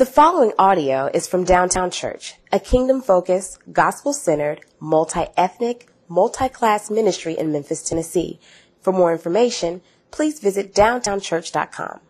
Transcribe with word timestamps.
The 0.00 0.06
following 0.06 0.54
audio 0.58 1.10
is 1.12 1.28
from 1.28 1.44
Downtown 1.44 1.90
Church, 1.90 2.36
a 2.50 2.58
kingdom 2.58 3.02
focused, 3.02 3.58
gospel 3.70 4.14
centered, 4.14 4.62
multi 4.80 5.26
ethnic, 5.36 5.90
multi 6.08 6.48
class 6.48 6.90
ministry 6.90 7.36
in 7.36 7.52
Memphis, 7.52 7.82
Tennessee. 7.82 8.40
For 8.80 8.94
more 8.94 9.12
information, 9.12 9.82
please 10.10 10.40
visit 10.40 10.74
downtownchurch.com. 10.74 12.00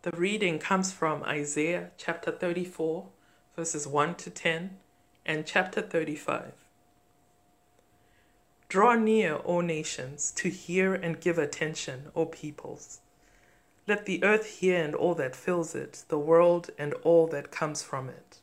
The 0.00 0.10
reading 0.12 0.58
comes 0.58 0.90
from 0.90 1.22
Isaiah 1.24 1.90
chapter 1.98 2.30
34, 2.30 3.04
verses 3.56 3.86
1 3.86 4.14
to 4.14 4.30
10, 4.30 4.78
and 5.26 5.44
chapter 5.44 5.82
35. 5.82 6.54
Draw 8.70 8.94
near, 8.94 9.38
O 9.44 9.60
nations, 9.60 10.32
to 10.36 10.48
hear 10.48 10.94
and 10.94 11.20
give 11.20 11.36
attention, 11.36 12.04
O 12.16 12.24
peoples. 12.24 13.01
Let 13.86 14.06
the 14.06 14.22
earth 14.22 14.60
hear 14.60 14.82
and 14.82 14.94
all 14.94 15.14
that 15.16 15.34
fills 15.34 15.74
it, 15.74 16.04
the 16.08 16.18
world 16.18 16.70
and 16.78 16.94
all 17.02 17.26
that 17.28 17.50
comes 17.50 17.82
from 17.82 18.08
it. 18.08 18.38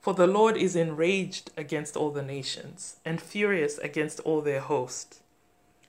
For 0.00 0.14
the 0.14 0.26
Lord 0.26 0.56
is 0.56 0.76
enraged 0.76 1.50
against 1.56 1.96
all 1.96 2.10
the 2.10 2.22
nations, 2.22 2.96
and 3.04 3.20
furious 3.20 3.76
against 3.78 4.20
all 4.20 4.40
their 4.40 4.60
host. 4.60 5.20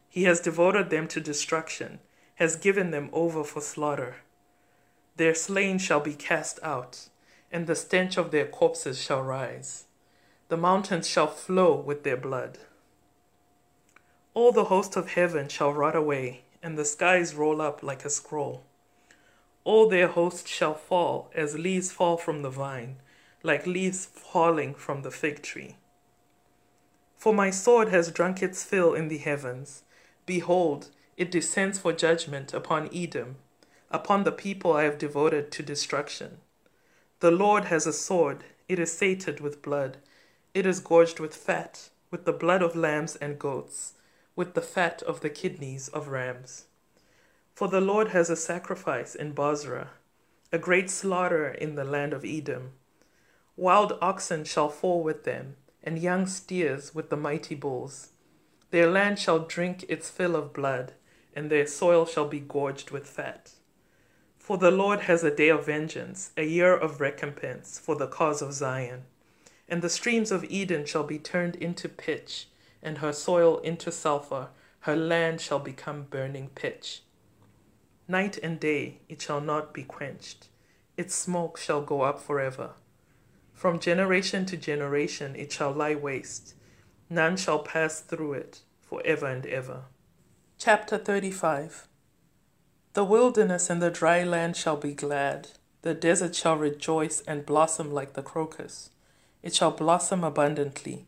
He 0.09 0.23
has 0.23 0.39
devoted 0.39 0.89
them 0.89 1.07
to 1.09 1.21
destruction, 1.21 1.99
has 2.35 2.55
given 2.55 2.91
them 2.91 3.09
over 3.13 3.43
for 3.43 3.61
slaughter. 3.61 4.17
Their 5.15 5.35
slain 5.35 5.77
shall 5.77 5.99
be 5.99 6.13
cast 6.13 6.59
out, 6.61 7.09
and 7.51 7.67
the 7.67 7.75
stench 7.75 8.17
of 8.17 8.31
their 8.31 8.47
corpses 8.47 9.01
shall 9.01 9.21
rise. 9.21 9.85
The 10.49 10.57
mountains 10.57 11.07
shall 11.07 11.27
flow 11.27 11.75
with 11.75 12.03
their 12.03 12.17
blood. 12.17 12.57
All 14.33 14.51
the 14.51 14.65
host 14.65 14.95
of 14.95 15.11
heaven 15.11 15.47
shall 15.47 15.73
rot 15.73 15.95
away, 15.95 16.41
and 16.67 16.77
the 16.77 16.83
skies 16.83 17.33
roll 17.33 17.61
up 17.61 17.81
like 17.81 18.03
a 18.03 18.09
scroll. 18.09 18.65
All 19.63 19.87
their 19.87 20.09
hosts 20.09 20.49
shall 20.49 20.73
fall 20.73 21.31
as 21.33 21.57
leaves 21.57 21.93
fall 21.93 22.17
from 22.17 22.41
the 22.41 22.49
vine, 22.49 22.97
like 23.41 23.65
leaves 23.65 24.05
falling 24.05 24.73
from 24.75 25.01
the 25.01 25.09
fig 25.09 25.41
tree. 25.41 25.77
For 27.15 27.33
my 27.33 27.51
sword 27.51 27.87
has 27.87 28.11
drunk 28.11 28.43
its 28.43 28.65
fill 28.65 28.93
in 28.93 29.07
the 29.07 29.17
heavens. 29.17 29.83
Behold, 30.25 30.89
it 31.15 31.31
descends 31.31 31.79
for 31.79 31.93
judgment 31.93 32.53
upon 32.53 32.89
Edom, 32.93 33.37
upon 33.89 34.25
the 34.25 34.33
people 34.33 34.73
I 34.73 34.83
have 34.83 34.97
devoted 34.97 35.53
to 35.53 35.63
destruction. 35.63 36.39
The 37.21 37.31
Lord 37.31 37.65
has 37.65 37.87
a 37.87 37.93
sword, 37.93 38.43
it 38.67 38.77
is 38.77 38.91
sated 38.91 39.39
with 39.39 39.61
blood, 39.61 39.99
it 40.53 40.65
is 40.65 40.81
gorged 40.81 41.21
with 41.21 41.33
fat, 41.33 41.87
with 42.11 42.25
the 42.25 42.33
blood 42.33 42.61
of 42.61 42.75
lambs 42.75 43.15
and 43.15 43.39
goats 43.39 43.93
with 44.37 44.53
the 44.53 44.61
fat 44.61 45.01
of 45.01 45.21
the 45.21 45.29
kidneys 45.31 45.87
of 45.89 46.09
rams. 46.09 46.65
For 47.55 47.67
the 47.67 47.81
Lord 47.81 48.09
has 48.09 48.29
a 48.29 48.35
sacrifice 48.35 49.15
in 49.15 49.31
Bozrah, 49.31 49.89
a 50.53 50.59
great 50.59 50.91
slaughter 50.91 51.49
in 51.49 51.73
the 51.73 51.83
land 51.83 52.13
of 52.13 52.23
Edom. 52.23 52.73
Wild 53.55 53.97
oxen 53.99 54.45
shall 54.45 54.69
fall 54.69 55.01
with 55.01 55.23
them, 55.23 55.55
and 55.83 55.97
young 55.97 56.27
steers 56.27 56.93
with 56.93 57.09
the 57.09 57.17
mighty 57.17 57.55
bulls. 57.55 58.09
Their 58.69 58.87
land 58.87 59.17
shall 59.17 59.39
drink 59.39 59.83
its 59.89 60.07
fill 60.11 60.35
of 60.35 60.53
blood, 60.53 60.93
and 61.35 61.49
their 61.49 61.65
soil 61.65 62.05
shall 62.05 62.27
be 62.27 62.39
gorged 62.39 62.91
with 62.91 63.07
fat. 63.07 63.53
For 64.37 64.59
the 64.59 64.71
Lord 64.71 65.01
has 65.01 65.23
a 65.23 65.35
day 65.35 65.49
of 65.49 65.65
vengeance, 65.65 66.29
a 66.37 66.43
year 66.43 66.75
of 66.75 67.01
recompense 67.01 67.79
for 67.79 67.95
the 67.95 68.07
cause 68.07 68.43
of 68.43 68.53
Zion. 68.53 69.05
And 69.67 69.81
the 69.81 69.89
streams 69.89 70.31
of 70.31 70.45
Edom 70.51 70.85
shall 70.85 71.03
be 71.03 71.17
turned 71.17 71.55
into 71.55 71.89
pitch 71.89 72.47
and 72.81 72.99
her 72.99 73.13
soil 73.13 73.59
into 73.59 73.91
sulphur, 73.91 74.49
her 74.81 74.95
land 74.95 75.41
shall 75.41 75.59
become 75.59 76.03
burning 76.03 76.49
pitch. 76.55 77.01
Night 78.07 78.37
and 78.41 78.59
day 78.59 79.01
it 79.09 79.21
shall 79.21 79.41
not 79.41 79.73
be 79.73 79.83
quenched, 79.83 80.47
its 80.95 81.13
smoke 81.13 81.57
shall 81.57 81.81
go 81.81 82.01
up 82.01 82.21
forever. 82.21 82.71
From 83.53 83.79
generation 83.79 84.45
to 84.45 84.55
generation 84.55 85.35
it 85.35 85.51
shall 85.51 85.71
lie 85.71 85.95
waste, 85.95 86.53
none 87.09 87.35
shall 87.35 87.59
pass 87.59 87.99
through 87.99 88.33
it 88.33 88.61
for 88.81 89.01
ever 89.03 89.25
and 89.25 89.45
ever. 89.45 89.85
Chapter 90.57 90.97
35 90.97 91.87
The 92.93 93.03
wilderness 93.03 93.69
and 93.69 93.81
the 93.81 93.91
dry 93.91 94.23
land 94.23 94.55
shall 94.55 94.77
be 94.77 94.93
glad, 94.93 95.49
the 95.81 95.93
desert 95.93 96.35
shall 96.35 96.55
rejoice 96.55 97.21
and 97.21 97.45
blossom 97.45 97.91
like 97.91 98.13
the 98.13 98.23
crocus. 98.23 98.91
It 99.43 99.53
shall 99.53 99.71
blossom 99.71 100.23
abundantly 100.23 101.07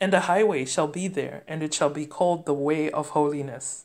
And 0.00 0.12
a 0.12 0.20
highway 0.20 0.64
shall 0.64 0.88
be 0.88 1.08
there, 1.08 1.42
and 1.48 1.62
it 1.62 1.72
shall 1.72 1.88
be 1.90 2.06
called 2.06 2.44
the 2.44 2.54
way 2.54 2.90
of 2.90 3.10
holiness. 3.10 3.84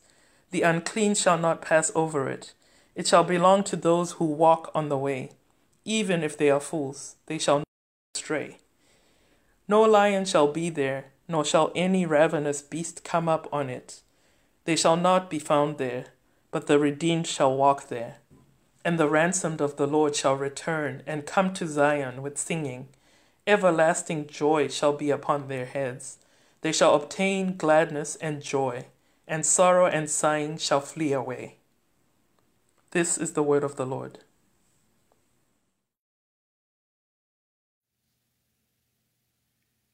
The 0.51 0.63
unclean 0.63 1.15
shall 1.15 1.37
not 1.37 1.61
pass 1.61 1.91
over 1.95 2.29
it. 2.29 2.53
It 2.95 3.07
shall 3.07 3.23
belong 3.23 3.63
to 3.65 3.75
those 3.77 4.13
who 4.13 4.25
walk 4.25 4.69
on 4.75 4.89
the 4.89 4.97
way. 4.97 5.31
Even 5.85 6.23
if 6.23 6.37
they 6.37 6.49
are 6.49 6.59
fools, 6.59 7.15
they 7.27 7.37
shall 7.37 7.59
not 7.59 7.65
stray. 8.13 8.57
No 9.67 9.81
lion 9.83 10.25
shall 10.25 10.51
be 10.51 10.69
there, 10.69 11.05
nor 11.29 11.45
shall 11.45 11.71
any 11.73 12.05
ravenous 12.05 12.61
beast 12.61 13.05
come 13.05 13.29
up 13.29 13.47
on 13.53 13.69
it. 13.69 14.01
They 14.65 14.75
shall 14.75 14.97
not 14.97 15.29
be 15.29 15.39
found 15.39 15.77
there, 15.77 16.07
but 16.51 16.67
the 16.67 16.77
redeemed 16.77 17.25
shall 17.25 17.55
walk 17.55 17.87
there. 17.87 18.17
And 18.83 18.99
the 18.99 19.07
ransomed 19.07 19.61
of 19.61 19.77
the 19.77 19.87
Lord 19.87 20.15
shall 20.15 20.35
return 20.35 21.03
and 21.07 21.25
come 21.25 21.53
to 21.53 21.67
Zion 21.67 22.21
with 22.21 22.37
singing. 22.37 22.89
Everlasting 23.47 24.27
joy 24.27 24.67
shall 24.67 24.93
be 24.93 25.09
upon 25.09 25.47
their 25.47 25.65
heads. 25.65 26.17
They 26.61 26.71
shall 26.71 26.93
obtain 26.93 27.57
gladness 27.57 28.15
and 28.17 28.41
joy, 28.41 28.85
and 29.27 29.45
sorrow 29.45 29.87
and 29.87 30.09
sighing 30.09 30.57
shall 30.59 30.81
flee 30.81 31.11
away. 31.11 31.57
This 32.91 33.17
is 33.17 33.33
the 33.33 33.41
word 33.41 33.63
of 33.63 33.77
the 33.77 33.85
Lord. 33.85 34.19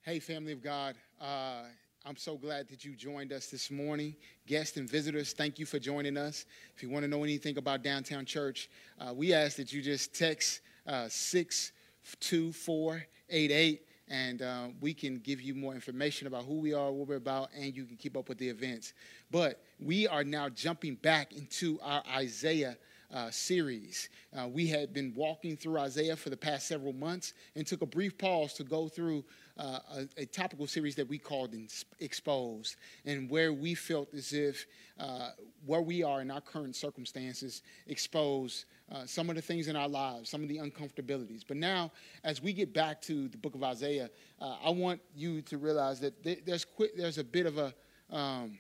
Hey, 0.02 0.20
family 0.20 0.52
of 0.52 0.62
God. 0.62 0.96
Uh, 1.22 1.64
I'm 2.06 2.16
so 2.18 2.38
glad 2.38 2.68
that 2.70 2.84
you 2.84 2.96
joined 2.96 3.32
us 3.32 3.48
this 3.48 3.70
morning. 3.70 4.16
Guests 4.46 4.78
and 4.78 4.90
visitors, 4.90 5.34
thank 5.34 5.60
you 5.60 5.66
for 5.66 5.80
joining 5.80 6.18
us. 6.18 6.46
If 6.76 6.82
you 6.82 6.90
want 6.90 7.04
to 7.04 7.10
know 7.10 7.24
anything 7.24 7.58
about 7.58 7.84
Downtown 7.84 8.26
Church, 8.26 8.70
uh, 9.00 9.14
we 9.14 9.34
ask 9.34 9.58
that 9.58 9.72
you 9.72 9.82
just 9.82 10.14
text 10.14 10.62
uh, 10.86 11.08
624 11.10 11.77
88 13.30 13.82
and 14.10 14.42
uh, 14.42 14.68
we 14.80 14.94
can 14.94 15.20
give 15.20 15.42
you 15.42 15.54
more 15.54 15.74
information 15.74 16.28
about 16.28 16.46
who 16.46 16.60
we 16.60 16.74
are, 16.74 16.92
what 16.92 17.08
we're 17.08 17.16
about, 17.16 17.50
and 17.56 17.76
you 17.76 17.86
can 17.86 17.98
keep 17.98 18.16
up 18.16 18.30
with 18.30 18.38
the 18.38 18.48
events. 18.48 18.94
But 19.32 19.62
we 19.80 20.08
are 20.08 20.24
now 20.24 20.50
jumping 20.50 20.96
back 20.96 21.34
into 21.34 21.80
our 21.82 22.04
Isaiah 22.16 22.78
uh, 23.14 23.30
series. 23.32 24.10
Uh, 24.38 24.48
we 24.48 24.68
had 24.68 24.94
been 24.94 25.14
walking 25.16 25.56
through 25.56 25.80
Isaiah 25.80 26.16
for 26.16 26.30
the 26.30 26.38
past 26.38 26.68
several 26.68 26.94
months 26.94 27.34
and 27.56 27.66
took 27.66 27.82
a 27.82 27.86
brief 27.86 28.18
pause 28.18 28.54
to 28.56 28.64
go 28.64 28.88
through 28.88 29.24
uh, 29.58 29.80
a, 29.96 30.08
a, 30.18 30.26
topical 30.26 30.68
series 30.68 30.96
that 30.96 31.08
we 31.08 31.18
called 31.18 31.56
Exposed, 32.00 32.76
and 33.06 33.30
where 33.30 33.54
we 33.54 33.74
felt 33.74 34.14
as 34.14 34.34
if 34.34 34.68
uh, 35.00 35.30
where 35.66 35.82
we 35.82 36.04
are 36.04 36.22
in 36.22 36.32
our 36.32 36.42
current 36.42 36.76
circumstances 36.76 37.62
expose 37.88 38.66
uh, 38.92 39.06
some 39.06 39.30
of 39.30 39.36
the 39.36 39.42
things 39.42 39.68
in 39.68 39.76
our 39.76 39.88
lives, 39.88 40.30
some 40.30 40.44
of 40.44 40.50
the 40.50 40.58
uncomfortabilities. 40.58 41.44
But 41.48 41.58
now, 41.58 41.92
as 42.24 42.42
we 42.42 42.54
get 42.54 42.74
back 42.74 43.02
to 43.04 43.28
the 43.28 43.38
book 43.38 43.56
of 43.56 43.64
Isaiah, 43.64 44.10
uh, 44.40 44.56
I 44.64 44.70
want 44.70 45.02
you 45.16 45.42
to 45.44 45.58
realize 45.58 46.00
that 46.00 46.24
there's, 46.46 46.66
there's 46.96 47.18
a 47.18 47.24
bit 47.24 47.46
of 47.46 47.58
a, 47.58 47.74
um, 48.10 48.58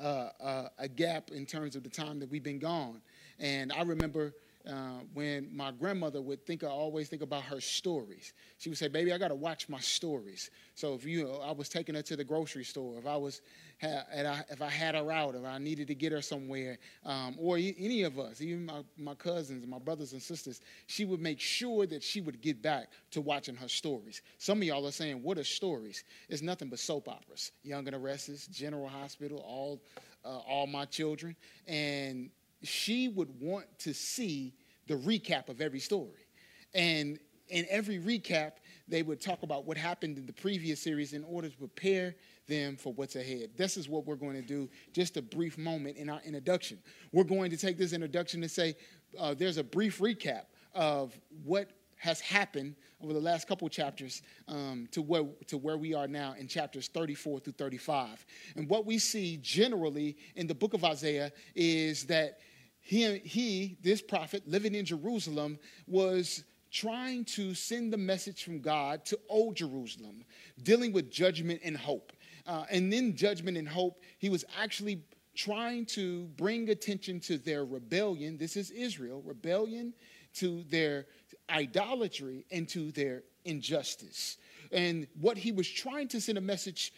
uh, 0.00 0.28
uh, 0.40 0.68
a 0.78 0.88
gap 0.88 1.30
in 1.30 1.46
terms 1.46 1.76
of 1.76 1.82
the 1.82 1.90
time 1.90 2.18
that 2.20 2.30
we've 2.30 2.42
been 2.42 2.58
gone. 2.58 3.00
And 3.38 3.72
I 3.72 3.82
remember 3.82 4.34
uh, 4.66 5.00
when 5.14 5.48
my 5.54 5.70
grandmother 5.70 6.20
would 6.20 6.44
think 6.44 6.64
I 6.64 6.68
always 6.68 7.08
think 7.08 7.22
about 7.22 7.42
her 7.44 7.60
stories. 7.60 8.32
She 8.58 8.68
would 8.68 8.78
say, 8.78 8.88
"Baby, 8.88 9.12
I 9.12 9.18
got 9.18 9.28
to 9.28 9.34
watch 9.34 9.68
my 9.68 9.78
stories." 9.78 10.50
So 10.74 10.94
if 10.94 11.04
you, 11.04 11.30
I 11.30 11.52
was 11.52 11.68
taking 11.68 11.94
her 11.94 12.02
to 12.02 12.16
the 12.16 12.24
grocery 12.24 12.64
store, 12.64 12.98
if 12.98 13.06
I 13.06 13.16
was, 13.16 13.42
if 13.80 14.62
I 14.62 14.68
had 14.68 14.94
her 14.94 15.12
out, 15.12 15.34
if 15.34 15.44
I 15.44 15.58
needed 15.58 15.86
to 15.88 15.94
get 15.94 16.12
her 16.12 16.20
somewhere, 16.20 16.78
um, 17.04 17.36
or 17.38 17.56
any 17.56 18.02
of 18.02 18.18
us, 18.18 18.40
even 18.40 18.66
my, 18.66 18.82
my 18.98 19.14
cousins, 19.14 19.66
my 19.66 19.78
brothers 19.78 20.12
and 20.12 20.22
sisters, 20.22 20.60
she 20.86 21.04
would 21.04 21.20
make 21.20 21.40
sure 21.40 21.86
that 21.86 22.02
she 22.02 22.20
would 22.20 22.40
get 22.40 22.60
back 22.60 22.88
to 23.12 23.20
watching 23.20 23.54
her 23.56 23.68
stories. 23.68 24.22
Some 24.38 24.58
of 24.58 24.64
y'all 24.64 24.86
are 24.86 24.92
saying, 24.92 25.22
"What 25.22 25.38
are 25.38 25.44
stories?" 25.44 26.02
It's 26.28 26.42
nothing 26.42 26.68
but 26.68 26.80
soap 26.80 27.08
operas. 27.08 27.52
Young 27.62 27.86
and 27.86 27.94
the 27.94 27.98
Restless, 28.00 28.46
General 28.48 28.88
Hospital, 28.88 29.38
all, 29.46 29.80
uh, 30.24 30.38
all 30.38 30.66
my 30.66 30.86
children, 30.86 31.36
and 31.68 32.30
she 32.62 33.08
would 33.08 33.40
want 33.40 33.66
to 33.80 33.92
see 33.94 34.54
the 34.86 34.94
recap 34.94 35.48
of 35.48 35.60
every 35.60 35.80
story. 35.80 36.26
And 36.74 37.18
in 37.48 37.66
every 37.70 37.98
recap, 37.98 38.52
they 38.88 39.02
would 39.02 39.20
talk 39.20 39.42
about 39.42 39.66
what 39.66 39.76
happened 39.76 40.18
in 40.18 40.26
the 40.26 40.32
previous 40.32 40.80
series 40.80 41.12
in 41.12 41.24
order 41.24 41.48
to 41.48 41.56
prepare 41.56 42.14
them 42.48 42.76
for 42.76 42.92
what's 42.92 43.16
ahead. 43.16 43.50
This 43.56 43.76
is 43.76 43.88
what 43.88 44.06
we're 44.06 44.16
going 44.16 44.34
to 44.34 44.42
do, 44.42 44.68
just 44.92 45.16
a 45.16 45.22
brief 45.22 45.58
moment 45.58 45.96
in 45.96 46.08
our 46.08 46.20
introduction. 46.24 46.78
We're 47.12 47.24
going 47.24 47.50
to 47.50 47.56
take 47.56 47.78
this 47.78 47.92
introduction 47.92 48.42
and 48.42 48.50
say 48.50 48.76
uh, 49.18 49.34
there's 49.34 49.56
a 49.56 49.64
brief 49.64 49.98
recap 49.98 50.44
of 50.74 51.18
what 51.44 51.70
has 51.96 52.20
happened 52.20 52.76
over 53.02 53.12
the 53.12 53.20
last 53.20 53.46
couple 53.46 53.68
chapters 53.68 54.22
um, 54.48 54.88
to, 54.90 55.02
where, 55.02 55.24
to 55.46 55.58
where 55.58 55.76
we 55.76 55.94
are 55.94 56.08
now 56.08 56.34
in 56.38 56.48
chapters 56.48 56.88
34 56.88 57.40
through 57.40 57.52
35. 57.54 58.24
And 58.56 58.68
what 58.68 58.86
we 58.86 58.98
see 58.98 59.38
generally 59.38 60.16
in 60.34 60.46
the 60.46 60.54
book 60.54 60.74
of 60.74 60.84
Isaiah 60.84 61.32
is 61.54 62.04
that 62.04 62.38
he, 62.80 63.18
he 63.18 63.76
this 63.82 64.00
prophet 64.00 64.46
living 64.46 64.74
in 64.74 64.84
Jerusalem, 64.84 65.58
was 65.86 66.44
trying 66.70 67.24
to 67.24 67.54
send 67.54 67.92
the 67.92 67.96
message 67.96 68.44
from 68.44 68.60
God 68.60 69.04
to 69.06 69.18
Old 69.28 69.56
Jerusalem, 69.56 70.24
dealing 70.62 70.92
with 70.92 71.10
judgment 71.10 71.60
and 71.64 71.76
hope. 71.76 72.12
Uh, 72.46 72.64
and 72.70 72.92
then 72.92 73.16
judgment 73.16 73.56
and 73.56 73.68
hope, 73.68 74.00
he 74.18 74.28
was 74.28 74.44
actually 74.60 75.02
trying 75.34 75.84
to 75.84 76.24
bring 76.36 76.70
attention 76.70 77.20
to 77.20 77.38
their 77.38 77.64
rebellion. 77.64 78.36
This 78.36 78.56
is 78.56 78.70
Israel, 78.70 79.22
rebellion 79.24 79.92
to 80.34 80.64
their 80.64 81.06
idolatry 81.50 82.44
and 82.50 82.68
to 82.70 82.90
their 82.92 83.22
injustice. 83.44 84.38
And 84.72 85.06
what 85.20 85.36
he 85.36 85.52
was 85.52 85.68
trying 85.68 86.08
to 86.08 86.20
send 86.20 86.38
a 86.38 86.42
message 86.42 86.92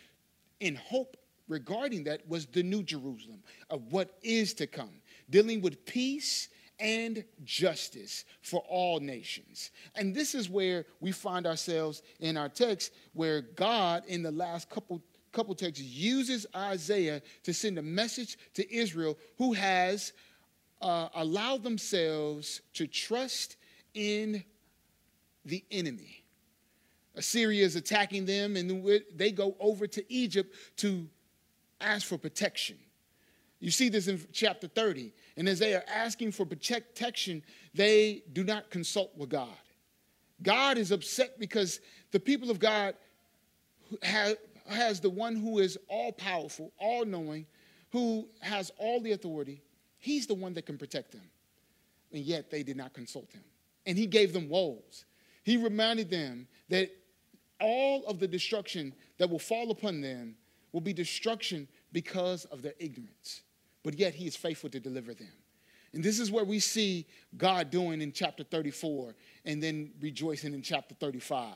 in 0.61 0.75
hope 0.77 1.17
regarding 1.49 2.05
that 2.05 2.29
was 2.29 2.47
the 2.47 2.63
new 2.63 2.83
Jerusalem 2.83 3.43
of 3.71 3.93
what 3.93 4.19
is 4.23 4.55
to 4.55 4.67
come, 4.67 5.01
dealing 5.31 5.61
with 5.61 5.85
peace 5.87 6.49
and 6.81 7.25
justice 7.45 8.25
for 8.43 8.63
all 8.69 9.01
nations. 9.01 9.71
And 9.97 10.15
this 10.15 10.35
is 10.35 10.49
where 10.49 10.87
we 11.01 11.13
find 11.13 11.47
ourselves 11.47 12.03
in 12.21 12.37
our 12.37 12.49
text, 12.49 12.93
where 13.15 13.41
God, 13.41 14.05
in 14.07 14.23
the 14.23 14.31
last 14.31 14.71
couple 14.71 15.03
couple 15.31 15.55
texts, 15.55 15.85
uses 15.85 16.47
Isaiah 16.57 17.21
to 17.45 17.53
send 17.53 17.79
a 17.79 17.83
message 17.83 18.39
to 18.55 18.75
Israel 18.75 19.19
who 19.37 19.53
has 19.53 20.13
uh, 20.81 21.09
allowed 21.15 21.63
themselves 21.63 22.63
to 22.75 22.87
trust 22.87 23.57
in 23.95 24.45
the 25.45 25.65
enemy. 25.71 26.25
Assyria 27.15 27.65
is 27.65 27.75
attacking 27.75 28.27
them, 28.27 28.57
and 28.57 29.03
they 29.15 29.33
go 29.33 29.57
over 29.59 29.87
to 29.87 30.13
Egypt 30.13 30.55
to 30.77 31.09
ask 31.81 32.07
for 32.07 32.17
protection. 32.19 32.77
You 33.61 33.73
see 33.73 33.89
this 33.89 34.07
in 34.07 34.25
chapter 34.33 34.69
30. 34.69 35.13
And 35.37 35.49
as 35.49 35.59
they 35.59 35.75
are 35.75 35.85
asking 35.93 36.31
for 36.33 36.47
protection, 36.47 37.43
they 37.75 38.23
do 38.33 38.45
not 38.45 38.71
consult 38.71 39.17
with 39.17 39.31
God. 39.31 39.49
God 40.43 40.79
is 40.79 40.93
upset 40.93 41.41
because 41.41 41.81
the 42.13 42.21
people 42.21 42.51
of 42.51 42.61
God 42.61 42.95
has 44.03 45.01
the 45.01 45.11
one 45.11 45.35
who 45.35 45.59
is 45.59 45.77
all 45.89 46.13
powerful, 46.13 46.73
all 46.79 47.05
knowing, 47.05 47.47
who 47.91 48.29
has 48.41 48.71
all 48.79 49.01
the 49.01 49.11
authority. 49.11 49.61
He's 49.99 50.29
the 50.29 50.35
one 50.35 50.55
that 50.55 50.67
can 50.67 50.79
protect 50.79 51.11
them. 51.11 51.29
And 52.13 52.23
yet 52.23 52.51
they 52.51 52.63
did 52.63 52.77
not 52.77 52.93
consult 52.93 53.33
him. 53.33 53.43
And 53.89 53.99
he 53.99 54.07
gave 54.07 54.33
them 54.33 54.49
woes. 54.49 55.05
He 55.43 55.57
reminded 55.57 56.11
them 56.11 56.47
that 56.69 56.91
all 57.61 58.05
of 58.07 58.21
the 58.21 58.29
destruction 58.29 58.95
that 59.19 59.29
will 59.29 59.41
fall 59.41 59.73
upon 59.73 60.01
them 60.01 60.37
will 60.71 60.81
be 60.81 60.93
destruction 60.93 61.67
because 61.91 62.45
of 62.45 62.63
their 62.63 62.75
ignorance 62.79 63.43
but 63.89 63.99
yet 63.99 64.15
he 64.15 64.27
is 64.27 64.37
faithful 64.37 64.69
to 64.71 64.81
deliver 64.81 65.15
them. 65.15 65.33
And 65.95 66.05
this 66.05 66.19
is 66.21 66.31
where 66.31 66.45
we 66.45 66.59
see 66.59 67.07
God 67.39 67.71
doing 67.71 68.03
in 68.03 68.13
chapter 68.13 68.45
34 68.45 69.15
and 69.47 69.63
then 69.63 69.93
rejoicing 70.01 70.53
in 70.53 70.61
chapter 70.61 70.95
35. 70.95 71.55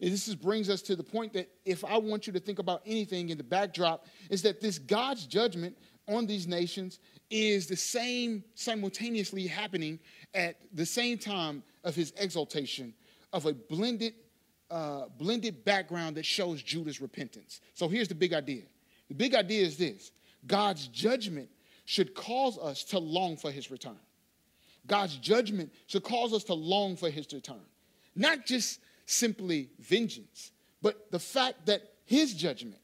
And 0.00 0.12
this 0.12 0.26
is, 0.26 0.34
brings 0.34 0.68
us 0.68 0.82
to 0.82 0.96
the 0.96 1.04
point 1.04 1.32
that 1.34 1.48
if 1.64 1.84
I 1.84 1.96
want 1.98 2.26
you 2.26 2.32
to 2.32 2.40
think 2.40 2.58
about 2.58 2.82
anything 2.84 3.28
in 3.28 3.38
the 3.38 3.44
backdrop, 3.44 4.06
is 4.30 4.42
that 4.42 4.60
this 4.60 4.80
God's 4.80 5.26
judgment 5.26 5.78
on 6.08 6.26
these 6.26 6.48
nations 6.48 6.98
is 7.30 7.66
the 7.66 7.76
same 7.76 8.44
simultaneously 8.54 9.46
happening 9.46 9.98
at 10.34 10.56
the 10.72 10.86
same 10.86 11.16
time 11.16 11.62
of 11.84 11.94
his 11.94 12.12
exaltation 12.16 12.92
of 13.32 13.46
a 13.46 13.52
blended, 13.52 14.14
uh, 14.70 15.04
blended 15.18 15.64
background 15.64 16.16
that 16.16 16.26
shows 16.26 16.62
Judah's 16.62 17.00
repentance. 17.00 17.60
So 17.74 17.88
here's 17.88 18.08
the 18.08 18.14
big 18.14 18.32
idea. 18.34 18.62
The 19.08 19.14
big 19.14 19.34
idea 19.34 19.64
is 19.64 19.76
this 19.76 20.12
God's 20.46 20.88
judgment 20.88 21.48
should 21.84 22.14
cause 22.14 22.58
us 22.58 22.84
to 22.84 22.98
long 22.98 23.36
for 23.36 23.50
his 23.50 23.70
return. 23.70 23.98
God's 24.86 25.16
judgment 25.16 25.72
should 25.86 26.02
cause 26.02 26.32
us 26.32 26.44
to 26.44 26.54
long 26.54 26.96
for 26.96 27.10
his 27.10 27.32
return. 27.32 27.60
Not 28.14 28.46
just 28.46 28.80
simply 29.06 29.70
vengeance, 29.78 30.52
but 30.82 31.10
the 31.10 31.18
fact 31.18 31.66
that 31.66 31.82
his 32.04 32.34
judgment 32.34 32.80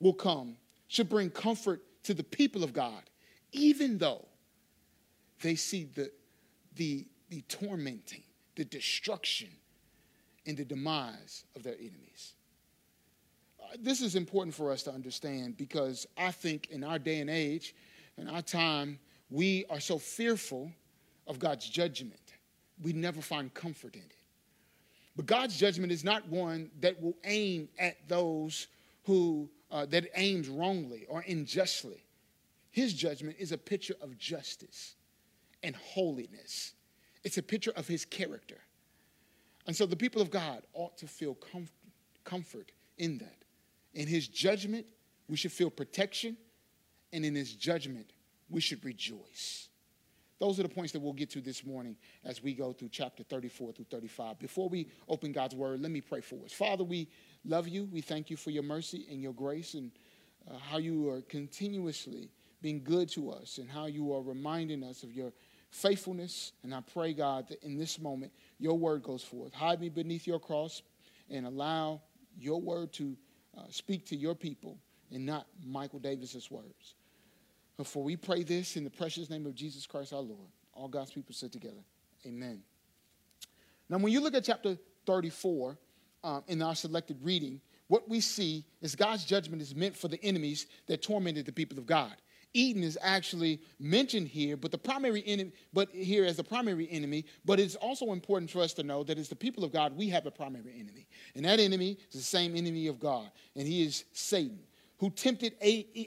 will 0.00 0.12
come 0.12 0.56
should 0.88 1.08
bring 1.08 1.30
comfort 1.30 1.82
to 2.04 2.14
the 2.14 2.22
people 2.22 2.64
of 2.64 2.72
God, 2.72 3.02
even 3.52 3.98
though 3.98 4.26
they 5.42 5.54
see 5.54 5.84
the, 5.84 6.10
the, 6.76 7.06
the 7.28 7.42
tormenting, 7.42 8.22
the 8.56 8.64
destruction, 8.64 9.48
and 10.46 10.56
the 10.56 10.64
demise 10.64 11.44
of 11.54 11.62
their 11.62 11.74
enemies. 11.74 12.34
Uh, 13.62 13.76
this 13.78 14.00
is 14.00 14.16
important 14.16 14.54
for 14.54 14.72
us 14.72 14.82
to 14.82 14.90
understand 14.90 15.56
because 15.56 16.06
I 16.16 16.30
think 16.30 16.68
in 16.70 16.82
our 16.82 16.98
day 16.98 17.20
and 17.20 17.30
age, 17.30 17.74
in 18.16 18.28
our 18.28 18.42
time, 18.42 18.98
we 19.30 19.64
are 19.70 19.80
so 19.80 19.98
fearful 19.98 20.70
of 21.26 21.38
God's 21.38 21.68
judgment, 21.68 22.34
we 22.82 22.92
never 22.92 23.20
find 23.20 23.52
comfort 23.54 23.94
in 23.94 24.02
it. 24.02 24.16
But 25.16 25.26
God's 25.26 25.56
judgment 25.58 25.92
is 25.92 26.02
not 26.02 26.26
one 26.28 26.70
that 26.80 27.00
will 27.00 27.16
aim 27.24 27.68
at 27.78 27.96
those 28.08 28.66
who, 29.04 29.48
uh, 29.70 29.86
that 29.86 30.06
aims 30.16 30.48
wrongly 30.48 31.06
or 31.08 31.24
unjustly. 31.28 32.02
His 32.70 32.94
judgment 32.94 33.36
is 33.38 33.52
a 33.52 33.58
picture 33.58 33.94
of 34.00 34.16
justice 34.16 34.94
and 35.62 35.76
holiness, 35.76 36.72
it's 37.24 37.38
a 37.38 37.42
picture 37.42 37.72
of 37.76 37.86
his 37.86 38.04
character. 38.04 38.58
And 39.66 39.76
so 39.76 39.84
the 39.84 39.96
people 39.96 40.22
of 40.22 40.30
God 40.30 40.62
ought 40.72 40.96
to 40.98 41.06
feel 41.06 41.34
com- 41.34 41.68
comfort 42.24 42.72
in 42.96 43.18
that. 43.18 43.44
In 43.92 44.08
his 44.08 44.26
judgment, 44.26 44.86
we 45.28 45.36
should 45.36 45.52
feel 45.52 45.68
protection 45.70 46.36
and 47.12 47.24
in 47.24 47.34
his 47.34 47.52
judgment, 47.52 48.12
we 48.48 48.60
should 48.60 48.84
rejoice. 48.84 49.68
Those 50.38 50.58
are 50.58 50.62
the 50.62 50.70
points 50.70 50.92
that 50.92 51.00
we'll 51.00 51.12
get 51.12 51.30
to 51.30 51.40
this 51.40 51.66
morning 51.66 51.96
as 52.24 52.42
we 52.42 52.54
go 52.54 52.72
through 52.72 52.88
chapter 52.90 53.22
34 53.22 53.72
through 53.72 53.84
35. 53.90 54.38
Before 54.38 54.68
we 54.68 54.88
open 55.08 55.32
God's 55.32 55.54
word, 55.54 55.82
let 55.82 55.90
me 55.90 56.00
pray 56.00 56.22
for 56.22 56.36
us. 56.44 56.52
Father, 56.52 56.82
we 56.82 57.08
love 57.44 57.68
you. 57.68 57.88
We 57.92 58.00
thank 58.00 58.30
you 58.30 58.36
for 58.36 58.50
your 58.50 58.62
mercy 58.62 59.06
and 59.10 59.20
your 59.20 59.34
grace 59.34 59.74
and 59.74 59.90
uh, 60.50 60.56
how 60.56 60.78
you 60.78 61.10
are 61.10 61.20
continuously 61.22 62.30
being 62.62 62.82
good 62.82 63.08
to 63.10 63.30
us 63.30 63.58
and 63.58 63.68
how 63.68 63.86
you 63.86 64.12
are 64.12 64.22
reminding 64.22 64.82
us 64.82 65.02
of 65.02 65.12
your 65.12 65.32
faithfulness. 65.70 66.52
And 66.62 66.74
I 66.74 66.82
pray, 66.92 67.12
God, 67.12 67.48
that 67.48 67.62
in 67.62 67.76
this 67.76 67.98
moment, 67.98 68.32
your 68.58 68.76
word 68.76 69.02
goes 69.02 69.22
forth. 69.22 69.52
Hide 69.52 69.80
me 69.80 69.88
beneath 69.88 70.26
your 70.26 70.38
cross 70.38 70.82
and 71.30 71.46
allow 71.46 72.00
your 72.38 72.60
word 72.60 72.92
to 72.94 73.16
uh, 73.56 73.62
speak 73.70 74.06
to 74.06 74.16
your 74.16 74.34
people 74.34 74.78
and 75.12 75.24
not 75.24 75.46
Michael 75.64 75.98
Davis's 75.98 76.50
words. 76.50 76.94
For 77.84 78.02
we 78.02 78.16
pray 78.16 78.42
this 78.42 78.76
in 78.76 78.84
the 78.84 78.90
precious 78.90 79.30
name 79.30 79.46
of 79.46 79.54
Jesus 79.54 79.86
Christ 79.86 80.12
our 80.12 80.20
Lord. 80.20 80.48
All 80.74 80.88
God's 80.88 81.10
people 81.10 81.34
sit 81.34 81.50
together. 81.52 81.80
Amen. 82.26 82.62
Now, 83.88 83.98
when 83.98 84.12
you 84.12 84.20
look 84.20 84.34
at 84.34 84.44
chapter 84.44 84.76
34 85.06 85.78
um, 86.22 86.44
in 86.46 86.60
our 86.62 86.74
selected 86.74 87.16
reading, 87.22 87.60
what 87.88 88.08
we 88.08 88.20
see 88.20 88.64
is 88.82 88.94
God's 88.94 89.24
judgment 89.24 89.62
is 89.62 89.74
meant 89.74 89.96
for 89.96 90.08
the 90.08 90.22
enemies 90.22 90.66
that 90.86 91.02
tormented 91.02 91.46
the 91.46 91.52
people 91.52 91.78
of 91.78 91.86
God. 91.86 92.14
Edom 92.54 92.82
is 92.82 92.98
actually 93.00 93.60
mentioned 93.78 94.28
here, 94.28 94.56
but 94.56 94.70
the 94.70 94.78
primary 94.78 95.22
enemy, 95.26 95.52
but 95.72 95.88
here 95.90 96.24
as 96.24 96.36
the 96.36 96.44
primary 96.44 96.88
enemy. 96.90 97.24
But 97.44 97.60
it's 97.60 97.76
also 97.76 98.12
important 98.12 98.50
for 98.50 98.60
us 98.60 98.72
to 98.74 98.82
know 98.82 99.04
that 99.04 99.18
as 99.18 99.28
the 99.28 99.36
people 99.36 99.62
of 99.64 99.72
God, 99.72 99.96
we 99.96 100.08
have 100.08 100.26
a 100.26 100.30
primary 100.30 100.74
enemy, 100.78 101.06
and 101.34 101.44
that 101.44 101.60
enemy 101.60 101.98
is 102.10 102.20
the 102.20 102.22
same 102.22 102.56
enemy 102.56 102.88
of 102.88 102.98
God, 102.98 103.30
and 103.54 103.66
he 103.66 103.84
is 103.84 104.04
Satan, 104.12 104.58
who 104.98 105.10
tempted 105.10 105.54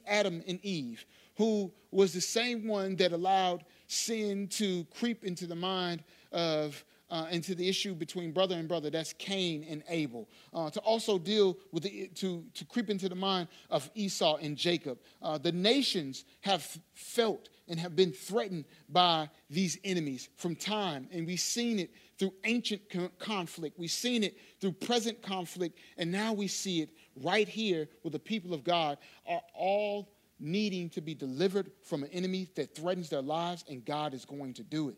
Adam 0.08 0.44
and 0.48 0.60
Eve, 0.64 1.06
who 1.36 1.72
was 1.92 2.14
the 2.14 2.22
same 2.22 2.68
one 2.68 2.96
that 2.98 3.12
allowed 3.12 3.64
sin 3.88 4.48
to 4.48 4.86
creep 4.96 5.24
into 5.24 5.48
the 5.48 5.56
mind 5.56 6.04
of 6.32 6.84
uh, 7.14 7.28
into 7.30 7.54
the 7.54 7.70
issue 7.70 7.94
between 7.94 8.32
brother 8.32 8.56
and 8.56 8.68
brother. 8.68 8.90
That's 8.90 9.14
Cain 9.14 9.64
and 9.70 9.84
Abel. 9.88 10.28
Uh, 10.52 10.72
to 10.72 10.80
also 10.80 11.20
deal 11.20 11.56
with 11.72 11.84
the, 11.84 12.08
to, 12.16 12.44
to 12.56 12.66
creep 12.66 12.90
into 12.90 13.08
the 13.08 13.16
mind 13.16 13.50
of 13.70 13.90
Esau 13.94 14.38
and 14.38 14.58
Jacob. 14.58 14.98
Uh, 15.22 15.38
the 15.38 15.52
nations 15.52 16.26
have 16.42 16.80
felt 16.96 17.50
and 17.68 17.80
have 17.80 17.96
been 17.96 18.12
threatened 18.12 18.66
by 18.90 19.30
these 19.48 19.78
enemies 19.84 20.28
from 20.38 20.56
time, 20.56 21.08
and 21.12 21.28
we've 21.28 21.40
seen 21.40 21.78
it 21.78 21.92
through 22.18 22.34
ancient 22.46 22.82
conflict. 23.20 23.78
We've 23.78 23.92
seen 23.92 24.24
it 24.24 24.36
through 24.60 24.74
present 24.74 25.22
conflict, 25.22 25.78
and 25.98 26.12
now 26.12 26.34
we 26.34 26.48
see 26.48 26.82
it 26.82 26.90
right 27.22 27.48
here 27.48 27.88
where 28.02 28.12
the 28.12 28.20
people 28.20 28.56
of 28.56 28.64
God 28.64 28.98
are 29.28 29.42
all 29.54 30.10
needing 30.40 30.90
to 30.90 31.02
be 31.02 31.14
delivered 31.14 31.70
from 31.84 32.04
an 32.04 32.10
enemy 32.12 32.50
that 32.56 32.76
threatens 32.76 33.10
their 33.10 33.22
lives, 33.22 33.64
and 33.70 33.86
God 33.86 34.16
is 34.16 34.26
going 34.26 34.56
to 34.56 34.64
do 34.64 34.90
it. 34.90 34.98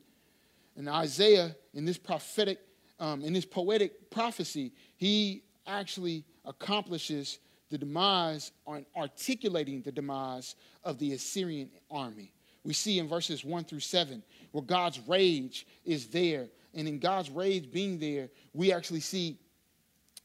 And 0.76 0.90
Isaiah, 0.90 1.56
in 1.74 1.86
this 1.86 1.98
prophetic, 1.98 2.60
um, 3.00 3.22
in 3.22 3.34
this 3.34 3.46
poetic 3.46 4.10
prophecy, 4.10 4.74
he 4.98 5.44
actually 5.68 6.26
accomplishes 6.44 7.40
the 7.70 7.78
demise, 7.78 8.52
on 8.68 8.86
articulating 8.96 9.82
the 9.82 9.92
demise 9.92 10.56
of 10.84 11.00
the 11.00 11.14
Assyrian 11.14 11.70
army. 11.90 12.32
We 12.64 12.74
see 12.74 13.00
in 13.00 13.08
verses 13.08 13.44
1 13.44 13.66
through 13.66 13.80
7 13.80 14.24
where 14.52 14.64
God's 14.64 15.00
rage 15.08 15.68
is 15.84 16.08
there. 16.08 16.48
And 16.74 16.88
in 16.88 17.00
God's 17.00 17.30
rage 17.30 17.72
being 17.72 18.00
there, 18.00 18.30
we 18.54 18.74
actually 18.74 19.00
see 19.00 19.38